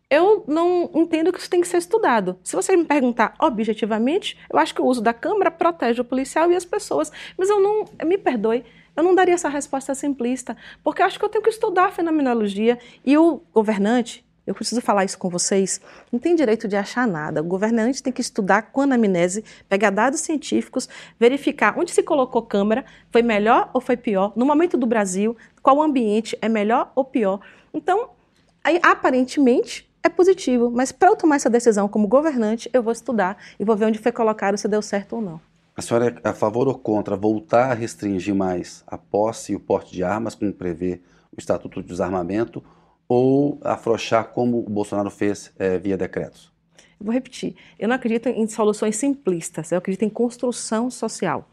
[0.10, 2.38] Eu não entendo que isso tem que ser estudado.
[2.44, 6.52] Se você me perguntar objetivamente, eu acho que o uso da câmera protege o policial
[6.52, 7.12] e as pessoas.
[7.36, 8.64] Mas eu não, me perdoe,
[8.96, 11.92] eu não daria essa resposta simplista, porque eu acho que eu tenho que estudar a
[11.92, 15.82] fenomenologia e o governante, eu preciso falar isso com vocês,
[16.12, 17.42] não tem direito de achar nada.
[17.42, 20.88] O governante tem que estudar com anamnese, pegar dados científicos,
[21.20, 25.82] verificar onde se colocou câmera, foi melhor ou foi pior, no momento do Brasil, qual
[25.82, 27.40] ambiente é melhor ou pior.
[27.74, 28.12] Então,
[28.64, 33.38] aí, aparentemente, é positivo, mas para eu tomar essa decisão como governante, eu vou estudar
[33.60, 35.42] e vou ver onde foi colocado, se deu certo ou não.
[35.76, 39.60] A senhora é a favor ou contra voltar a restringir mais a posse e o
[39.60, 41.02] porte de armas, como prevê
[41.36, 42.64] o Estatuto de Desarmamento,
[43.10, 46.54] ou afrouxar como o Bolsonaro fez é, via decretos?
[46.98, 51.48] vou repetir, eu não acredito em soluções simplistas, eu acredito em construção social.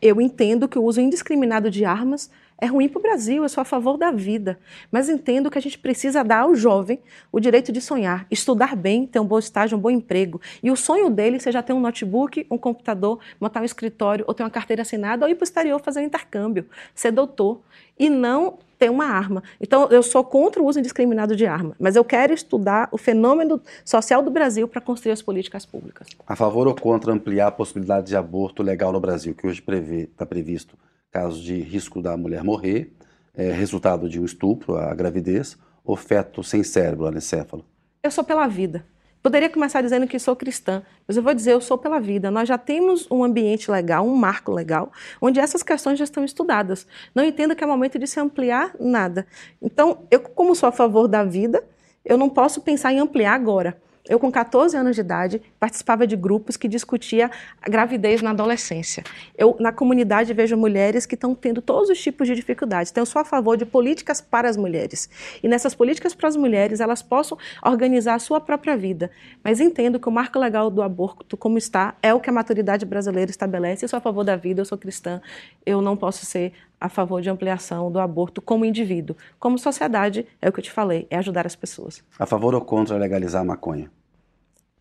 [0.00, 3.60] Eu entendo que o uso indiscriminado de armas é ruim para o Brasil, eu sou
[3.60, 4.58] a favor da vida.
[4.90, 6.98] Mas entendo que a gente precisa dar ao jovem
[7.30, 10.40] o direito de sonhar, estudar bem, ter um bom estágio, um bom emprego.
[10.62, 14.42] E o sonho dele seja ter um notebook, um computador, montar um escritório, ou ter
[14.42, 17.60] uma carteira assinada, ou ir para o exterior fazer um intercâmbio, ser doutor.
[17.98, 19.42] E não ter uma arma.
[19.58, 23.60] Então, eu sou contra o uso indiscriminado de arma, mas eu quero estudar o fenômeno
[23.84, 26.08] social do Brasil para construir as políticas públicas.
[26.26, 29.62] A favor ou contra ampliar a possibilidade de aborto legal no Brasil, que hoje
[30.02, 30.76] está previsto
[31.16, 32.92] caso de risco da mulher morrer,
[33.34, 37.64] é, resultado de um estupro, a gravidez, ou feto sem cérebro, anencéfalo?
[38.02, 38.84] Eu sou pela vida.
[39.22, 42.30] Poderia começar dizendo que sou cristã, mas eu vou dizer eu sou pela vida.
[42.30, 46.86] Nós já temos um ambiente legal, um marco legal, onde essas questões já estão estudadas.
[47.14, 49.26] Não entendo que é momento de se ampliar nada.
[49.60, 51.64] Então, eu como sou a favor da vida,
[52.04, 53.80] eu não posso pensar em ampliar agora.
[54.08, 57.30] Eu, com 14 anos de idade, participava de grupos que discutia
[57.60, 59.02] a gravidez na adolescência.
[59.36, 62.90] Eu, na comunidade, vejo mulheres que estão tendo todos os tipos de dificuldades.
[62.90, 65.08] Então, eu sou a favor de políticas para as mulheres.
[65.42, 69.10] E nessas políticas para as mulheres, elas possam organizar a sua própria vida.
[69.42, 72.86] Mas entendo que o marco legal do aborto, como está, é o que a maturidade
[72.86, 73.84] brasileira estabelece.
[73.84, 75.20] Eu sou a favor da vida, eu sou cristã.
[75.64, 79.16] Eu não posso ser a favor de ampliação do aborto como indivíduo.
[79.38, 82.04] Como sociedade, é o que eu te falei, é ajudar as pessoas.
[82.18, 83.90] A favor ou contra legalizar a maconha?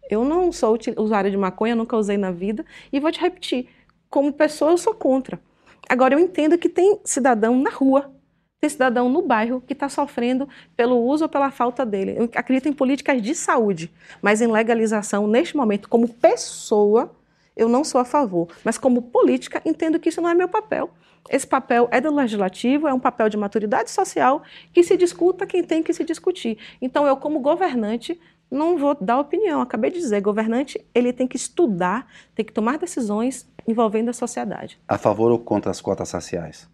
[0.09, 3.67] Eu não sou usuária de maconha, nunca usei na vida, e vou te repetir,
[4.09, 5.39] como pessoa eu sou contra.
[5.89, 8.11] Agora eu entendo que tem cidadão na rua,
[8.59, 12.15] tem cidadão no bairro que está sofrendo pelo uso ou pela falta dele.
[12.17, 13.91] Eu acredito em políticas de saúde,
[14.21, 17.11] mas em legalização, neste momento, como pessoa,
[17.55, 18.47] eu não sou a favor.
[18.63, 20.89] Mas como política, entendo que isso não é meu papel.
[21.29, 25.63] Esse papel é do legislativo, é um papel de maturidade social que se discuta quem
[25.63, 26.57] tem que se discutir.
[26.81, 28.19] Então, eu, como governante,
[28.49, 29.61] não vou dar opinião.
[29.61, 34.79] Acabei de dizer, governante ele tem que estudar, tem que tomar decisões envolvendo a sociedade.
[34.87, 36.69] A favor ou contra as cotas raciais?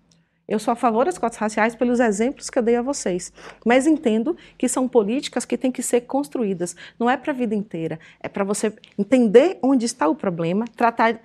[0.51, 3.31] Eu sou a favor das cotas raciais pelos exemplos que eu dei a vocês,
[3.65, 6.75] mas entendo que são políticas que têm que ser construídas.
[6.99, 11.21] Não é para a vida inteira, é para você entender onde está o problema, tratar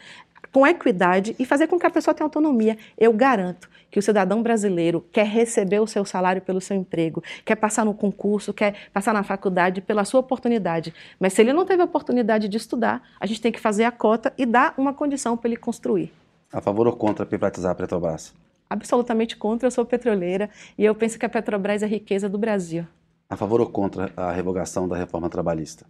[0.56, 2.78] com equidade e fazer com que a pessoa tenha autonomia.
[2.96, 7.56] Eu garanto que o cidadão brasileiro quer receber o seu salário pelo seu emprego, quer
[7.56, 10.94] passar no concurso, quer passar na faculdade pela sua oportunidade.
[11.20, 13.92] Mas se ele não teve a oportunidade de estudar, a gente tem que fazer a
[13.92, 16.10] cota e dar uma condição para ele construir.
[16.50, 18.32] A favor ou contra privatizar a Petrobras?
[18.70, 20.48] Absolutamente contra, eu sou petroleira
[20.78, 22.86] e eu penso que a Petrobras é a riqueza do Brasil.
[23.28, 25.84] A favor ou contra a revogação da reforma trabalhista?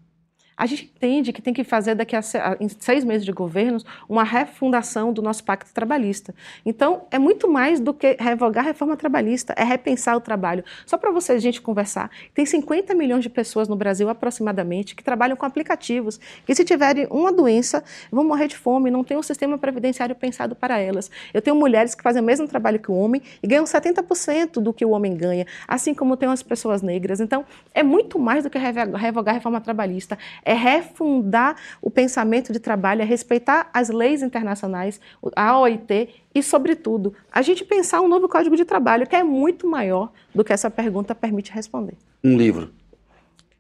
[0.57, 5.13] A gente entende que tem que fazer daqui a seis meses de governos uma refundação
[5.13, 6.35] do nosso pacto trabalhista.
[6.65, 10.65] Então, é muito mais do que revogar a reforma trabalhista, é repensar o trabalho.
[10.87, 15.37] Só para vocês, gente conversar, tem 50 milhões de pessoas no Brasil, aproximadamente, que trabalham
[15.37, 19.59] com aplicativos, que se tiverem uma doença, vão morrer de fome, não tem um sistema
[19.59, 21.11] previdenciário pensado para elas.
[21.35, 24.73] Eu tenho mulheres que fazem o mesmo trabalho que o homem e ganham 70% do
[24.73, 27.21] que o homem ganha, assim como tem as pessoas negras.
[27.21, 27.45] Então,
[27.75, 30.17] é muito mais do que revogar a reforma trabalhista
[30.47, 35.01] é refundar o pensamento de trabalho, é respeitar as leis internacionais,
[35.35, 39.67] a OIT e, sobretudo, a gente pensar um novo código de trabalho que é muito
[39.67, 41.95] maior do que essa pergunta permite responder.
[42.23, 42.71] Um livro.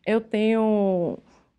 [0.06, 1.18] Eu tenho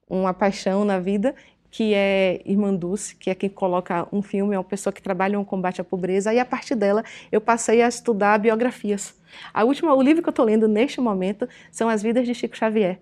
[0.09, 1.35] uma paixão na vida
[1.69, 5.37] que é Irmã Dulce, que é quem coloca um filme, é uma pessoa que trabalha
[5.37, 9.13] no combate à pobreza, e a partir dela eu passei a estudar biografias.
[9.53, 12.55] A última, o livro que eu estou lendo neste momento são As Vidas de Chico
[12.55, 12.99] Xavier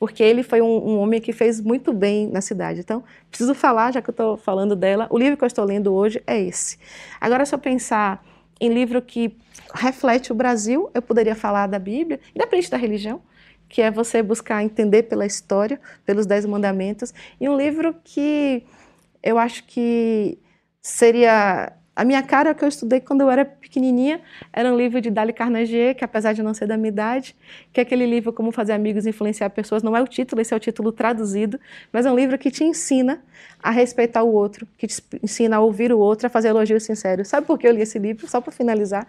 [0.00, 2.80] porque ele foi um, um, homem que fez muito bem na cidade.
[2.80, 5.92] Então, preciso falar, já que eu estou falando dela, o livro que eu estou lendo
[5.92, 6.78] hoje é esse.
[7.20, 8.24] Agora, se eu pensar
[8.58, 9.36] em livro que
[9.74, 13.20] reflete o Brasil, eu poderia falar da Bíblia, independente da religião,
[13.68, 18.64] que é você buscar entender pela história, pelos Dez Mandamentos, e um livro que
[19.22, 20.38] eu acho que
[20.80, 25.10] seria a minha cara que eu estudei quando eu era pequenininha era um livro de
[25.10, 27.36] Dali Carnegie, que apesar de não ser da minha idade,
[27.74, 30.54] que é aquele livro Como Fazer Amigos e Influenciar Pessoas, não é o título, esse
[30.54, 31.60] é o título traduzido,
[31.92, 33.22] mas é um livro que te ensina
[33.62, 37.28] a respeitar o outro, que te ensina a ouvir o outro, a fazer elogios sinceros.
[37.28, 38.26] Sabe por que eu li esse livro?
[38.26, 39.06] Só para finalizar,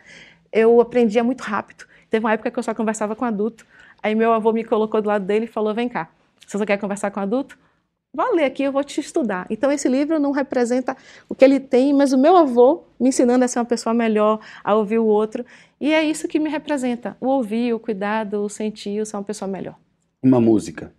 [0.51, 1.85] eu aprendia muito rápido.
[2.09, 3.65] Teve uma época que eu só conversava com adulto,
[4.03, 6.09] aí meu avô me colocou do lado dele e falou, vem cá,
[6.45, 7.57] você quer conversar com adulto,
[8.13, 9.47] Vá ler aqui, eu vou te estudar.
[9.49, 10.97] Então, esse livro não representa
[11.29, 14.41] o que ele tem, mas o meu avô me ensinando a ser uma pessoa melhor,
[14.61, 15.45] a ouvir o outro.
[15.79, 19.23] E é isso que me representa: o ouvir, o cuidado, o sentir, o ser uma
[19.23, 19.77] pessoa melhor.
[20.21, 20.93] Uma música.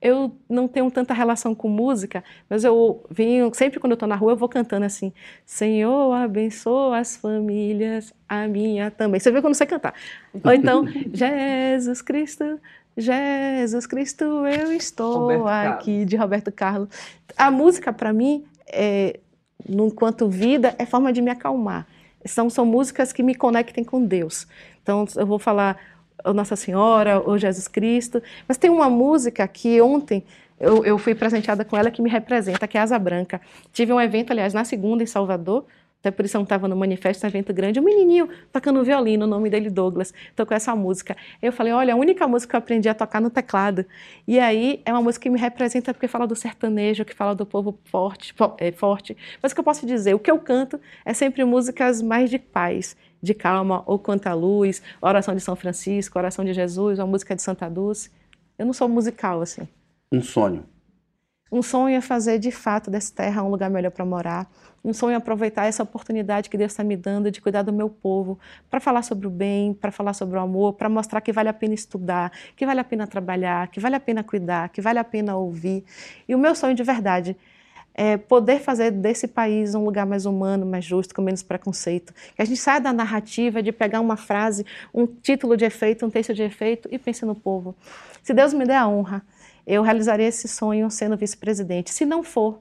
[0.00, 4.16] Eu não tenho tanta relação com música, mas eu venho, sempre quando eu estou na
[4.16, 5.12] rua, eu vou cantando assim:
[5.44, 9.20] Senhor, abençoa as famílias, a minha também.
[9.20, 9.94] Você vê quando você cantar.
[10.42, 12.58] Ou então, Jesus Cristo,
[12.96, 16.06] Jesus Cristo, eu estou Roberto aqui, Carlos.
[16.06, 16.88] de Roberto Carlos.
[17.36, 19.18] A música, para mim, é,
[19.68, 21.86] enquanto vida, é forma de me acalmar.
[22.24, 24.46] São, são músicas que me conectem com Deus.
[24.82, 25.78] Então, eu vou falar
[26.32, 28.22] Nossa Senhora, ou Jesus Cristo.
[28.46, 30.24] Mas tem uma música que ontem
[30.58, 33.40] eu, eu fui presenteada com ela que me representa, que é Asa Branca.
[33.72, 35.66] Tive um evento, aliás, na segunda em Salvador,
[36.04, 39.26] até por isso eu não estava no manifesto, evento grande, um menininho tocando violino, o
[39.26, 41.16] nome dele Douglas, tocou essa música.
[41.40, 43.86] Eu falei, olha, a única música que eu aprendi a tocar no teclado.
[44.28, 47.46] E aí é uma música que me representa porque fala do sertanejo, que fala do
[47.46, 49.16] povo forte, é, forte.
[49.42, 52.38] Mas o que eu posso dizer, o que eu canto é sempre músicas mais de
[52.38, 57.34] paz, de calma, ou Canta Luz, Oração de São Francisco, Oração de Jesus, uma música
[57.34, 58.10] de Santa Dulce.
[58.58, 59.66] Eu não sou musical assim.
[60.12, 60.66] Um sonho.
[61.52, 64.50] Um sonho é fazer de fato dessa terra um lugar melhor para morar.
[64.84, 67.88] Um sonho é aproveitar essa oportunidade que Deus está me dando de cuidar do meu
[67.88, 68.38] povo,
[68.68, 71.52] para falar sobre o bem, para falar sobre o amor, para mostrar que vale a
[71.52, 75.04] pena estudar, que vale a pena trabalhar, que vale a pena cuidar, que vale a
[75.04, 75.84] pena ouvir.
[76.28, 77.36] E o meu sonho de verdade
[77.94, 82.12] é poder fazer desse país um lugar mais humano, mais justo, com menos preconceito.
[82.34, 86.10] Que a gente saia da narrativa de pegar uma frase, um título de efeito, um
[86.10, 87.76] texto de efeito e pense no povo.
[88.22, 89.22] Se Deus me der a honra
[89.66, 91.92] eu realizaria esse sonho sendo vice-presidente.
[91.92, 92.60] Se não for,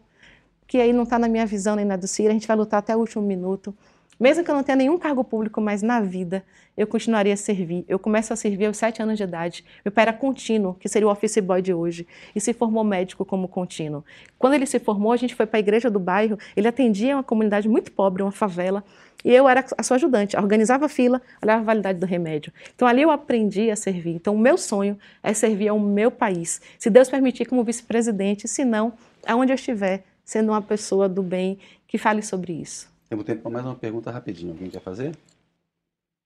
[0.68, 2.80] que aí não está na minha visão nem na do Ciro, a gente vai lutar
[2.80, 3.76] até o último minuto.
[4.20, 6.44] Mesmo que eu não tenha nenhum cargo público mais na vida,
[6.78, 7.84] eu continuaria a servir.
[7.88, 9.66] Eu começo a servir aos sete anos de idade.
[9.84, 13.26] Meu pai era contínuo, que seria o office boy de hoje, e se formou médico
[13.26, 14.04] como contínuo.
[14.40, 17.24] Quando ele se formou, a gente foi para a igreja do bairro, ele atendia uma
[17.24, 18.84] comunidade muito pobre, uma favela,
[19.24, 22.52] e eu era a sua ajudante, organizava a fila, olhava a validade do remédio.
[22.76, 24.16] Então ali eu aprendi a servir.
[24.16, 26.62] Então o meu sonho é servir ao meu país.
[26.78, 28.94] Se Deus permitir, como vice-presidente, se não,
[29.26, 31.58] aonde eu estiver, sendo uma pessoa do bem
[31.88, 32.92] que fale sobre isso.
[33.10, 34.52] Temos tempo para mais uma pergunta rapidinho.
[34.52, 35.16] Alguém quer fazer?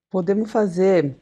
[0.10, 1.16] Podemos fazer.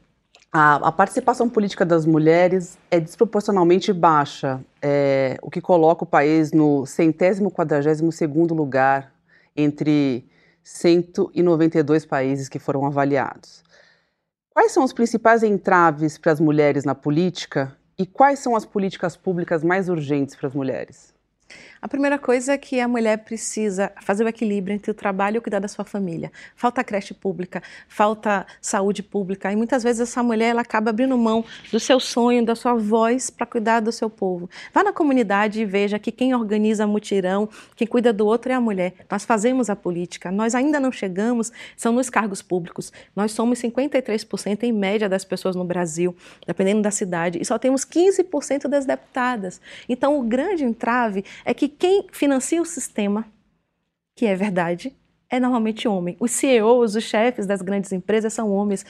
[0.52, 6.52] A, a participação política das mulheres é desproporcionalmente baixa, é, o que coloca o país
[6.52, 9.12] no centésimo quadragésimo segundo lugar
[9.56, 10.24] entre
[10.66, 13.62] 192 países que foram avaliados.
[14.50, 19.16] Quais são os principais entraves para as mulheres na política e quais são as políticas
[19.16, 21.14] públicas mais urgentes para as mulheres?
[21.80, 25.38] A primeira coisa é que a mulher precisa fazer o equilíbrio entre o trabalho e
[25.38, 26.32] o cuidar da sua família.
[26.54, 31.44] Falta creche pública, falta saúde pública e muitas vezes essa mulher ela acaba abrindo mão
[31.70, 34.48] do seu sonho, da sua voz para cuidar do seu povo.
[34.72, 38.60] Vá na comunidade e veja que quem organiza mutirão, quem cuida do outro é a
[38.60, 38.94] mulher.
[39.10, 42.92] Nós fazemos a política, nós ainda não chegamos, são nos cargos públicos.
[43.14, 46.16] Nós somos 53% em média das pessoas no Brasil,
[46.46, 49.60] dependendo da cidade, e só temos 15% das deputadas.
[49.88, 53.26] Então o grande entrave é que quem financia o sistema,
[54.14, 54.94] que é verdade,
[55.28, 56.16] é normalmente homem.
[56.20, 58.86] Os CEOs, os chefes das grandes empresas são homens.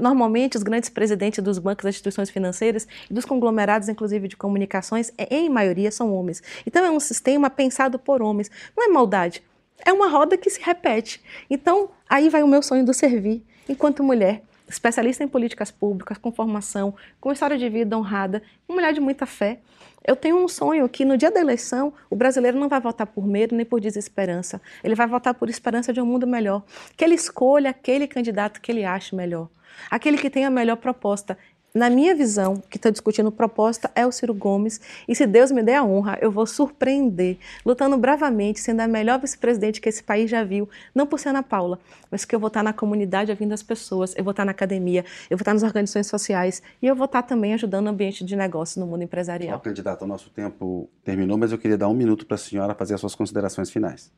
[0.00, 5.10] Normalmente, os grandes presidentes dos bancos, das instituições financeiras e dos conglomerados, inclusive de comunicações,
[5.16, 6.42] é, em maioria são homens.
[6.66, 8.50] Então, é um sistema pensado por homens.
[8.76, 9.42] Não é maldade,
[9.84, 11.22] é uma roda que se repete.
[11.48, 16.30] Então, aí vai o meu sonho do servir, enquanto mulher, especialista em políticas públicas, com
[16.30, 19.60] formação, com história de vida honrada, uma mulher de muita fé.
[20.06, 23.26] Eu tenho um sonho que no dia da eleição o brasileiro não vai votar por
[23.26, 24.60] medo nem por desesperança.
[24.82, 26.62] Ele vai votar por esperança de um mundo melhor.
[26.96, 29.48] Que ele escolha aquele candidato que ele ache melhor.
[29.90, 31.36] Aquele que tem a melhor proposta.
[31.74, 34.80] Na minha visão, que está discutindo proposta é o Ciro Gomes.
[35.06, 39.20] E se Deus me der a honra, eu vou surpreender, lutando bravamente, sendo a melhor
[39.20, 41.78] vice-presidente que esse país já viu, não por ser Ana Paula,
[42.10, 45.04] mas que eu vou estar na comunidade ouvindo as pessoas, eu vou estar na academia,
[45.28, 48.34] eu vou estar nas organizações sociais e eu vou estar também ajudando o ambiente de
[48.34, 49.60] negócio no mundo empresarial.
[49.60, 52.94] Candidato, o nosso tempo terminou, mas eu queria dar um minuto para a senhora fazer
[52.94, 54.10] as suas considerações finais.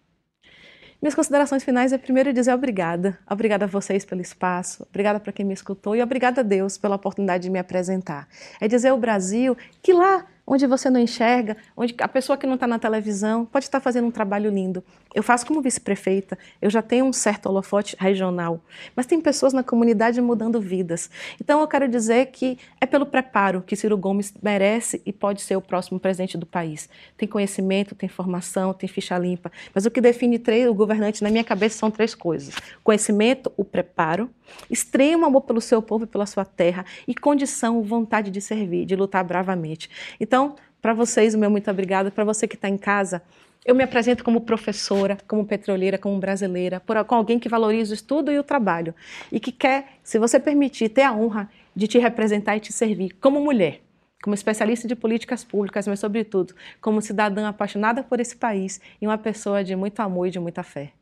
[1.01, 3.19] Minhas considerações finais é primeiro dizer obrigada.
[3.29, 6.97] Obrigada a vocês pelo espaço, obrigada para quem me escutou e obrigada a Deus pela
[6.97, 8.29] oportunidade de me apresentar.
[8.61, 12.55] É dizer ao Brasil que lá onde você não enxerga, onde a pessoa que não
[12.55, 14.83] está na televisão pode estar fazendo um trabalho lindo.
[15.15, 18.61] Eu faço como vice-prefeita, eu já tenho um certo holofote regional,
[18.95, 21.11] mas tem pessoas na comunidade mudando vidas.
[21.41, 25.57] Então eu quero dizer que é pelo preparo que Ciro Gomes merece e pode ser
[25.57, 26.89] o próximo presidente do país.
[27.17, 31.45] Tem conhecimento, tem formação, tem ficha limpa, mas o que define o governante na minha
[31.45, 34.31] cabeça são três coisas: conhecimento, o preparo,
[34.71, 38.97] extremo amor pelo seu povo e pela sua terra e condição, vontade de servir, de
[38.97, 39.91] lutar bravamente.
[40.19, 42.11] Então para vocês, o meu muito obrigado.
[42.11, 43.23] Para você que está em casa,
[43.67, 47.95] eu me apresento como professora, como petroleira, como brasileira, por, com alguém que valoriza o
[47.95, 48.95] estudo e o trabalho
[49.31, 53.11] e que quer, se você permitir, ter a honra de te representar e te servir
[53.21, 53.83] como mulher,
[54.23, 59.19] como especialista de políticas públicas, mas, sobretudo, como cidadã apaixonada por esse país e uma
[59.19, 60.93] pessoa de muito amor e de muita fé.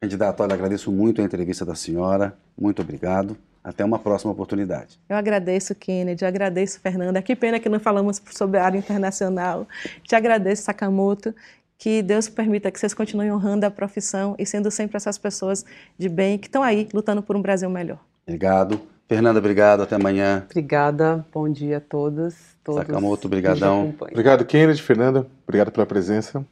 [0.00, 2.36] Candidato, olha, agradeço muito a entrevista da senhora.
[2.58, 3.36] Muito obrigado.
[3.62, 5.00] Até uma próxima oportunidade.
[5.08, 7.22] Eu agradeço, Kennedy, eu agradeço, Fernanda.
[7.22, 9.66] Que pena que não falamos sobre a área internacional.
[10.02, 11.34] Te agradeço, Sakamoto.
[11.78, 15.64] Que Deus permita que vocês continuem honrando a profissão e sendo sempre essas pessoas
[15.98, 17.98] de bem que estão aí lutando por um Brasil melhor.
[18.26, 18.80] Obrigado.
[19.08, 19.82] Fernanda, obrigado.
[19.82, 20.44] Até amanhã.
[20.50, 21.24] Obrigada.
[21.32, 22.34] Bom dia a todos.
[22.62, 23.94] todos Sakamoto, obrigadão.
[23.98, 25.26] Obrigado, Kennedy, Fernanda.
[25.46, 26.44] Obrigado pela presença.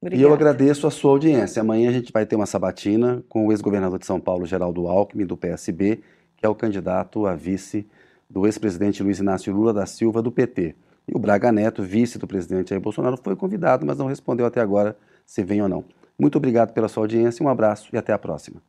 [0.00, 0.22] Obrigada.
[0.22, 1.60] E eu agradeço a sua audiência.
[1.60, 5.26] Amanhã a gente vai ter uma sabatina com o ex-governador de São Paulo, Geraldo Alckmin,
[5.26, 6.00] do PSB,
[6.36, 7.86] que é o candidato a vice
[8.30, 10.76] do ex-presidente Luiz Inácio Lula da Silva, do PT.
[11.08, 14.60] E o Braga Neto, vice do presidente Jair Bolsonaro, foi convidado, mas não respondeu até
[14.60, 14.96] agora
[15.26, 15.84] se vem ou não.
[16.18, 18.60] Muito obrigado pela sua audiência, um abraço e até a próxima.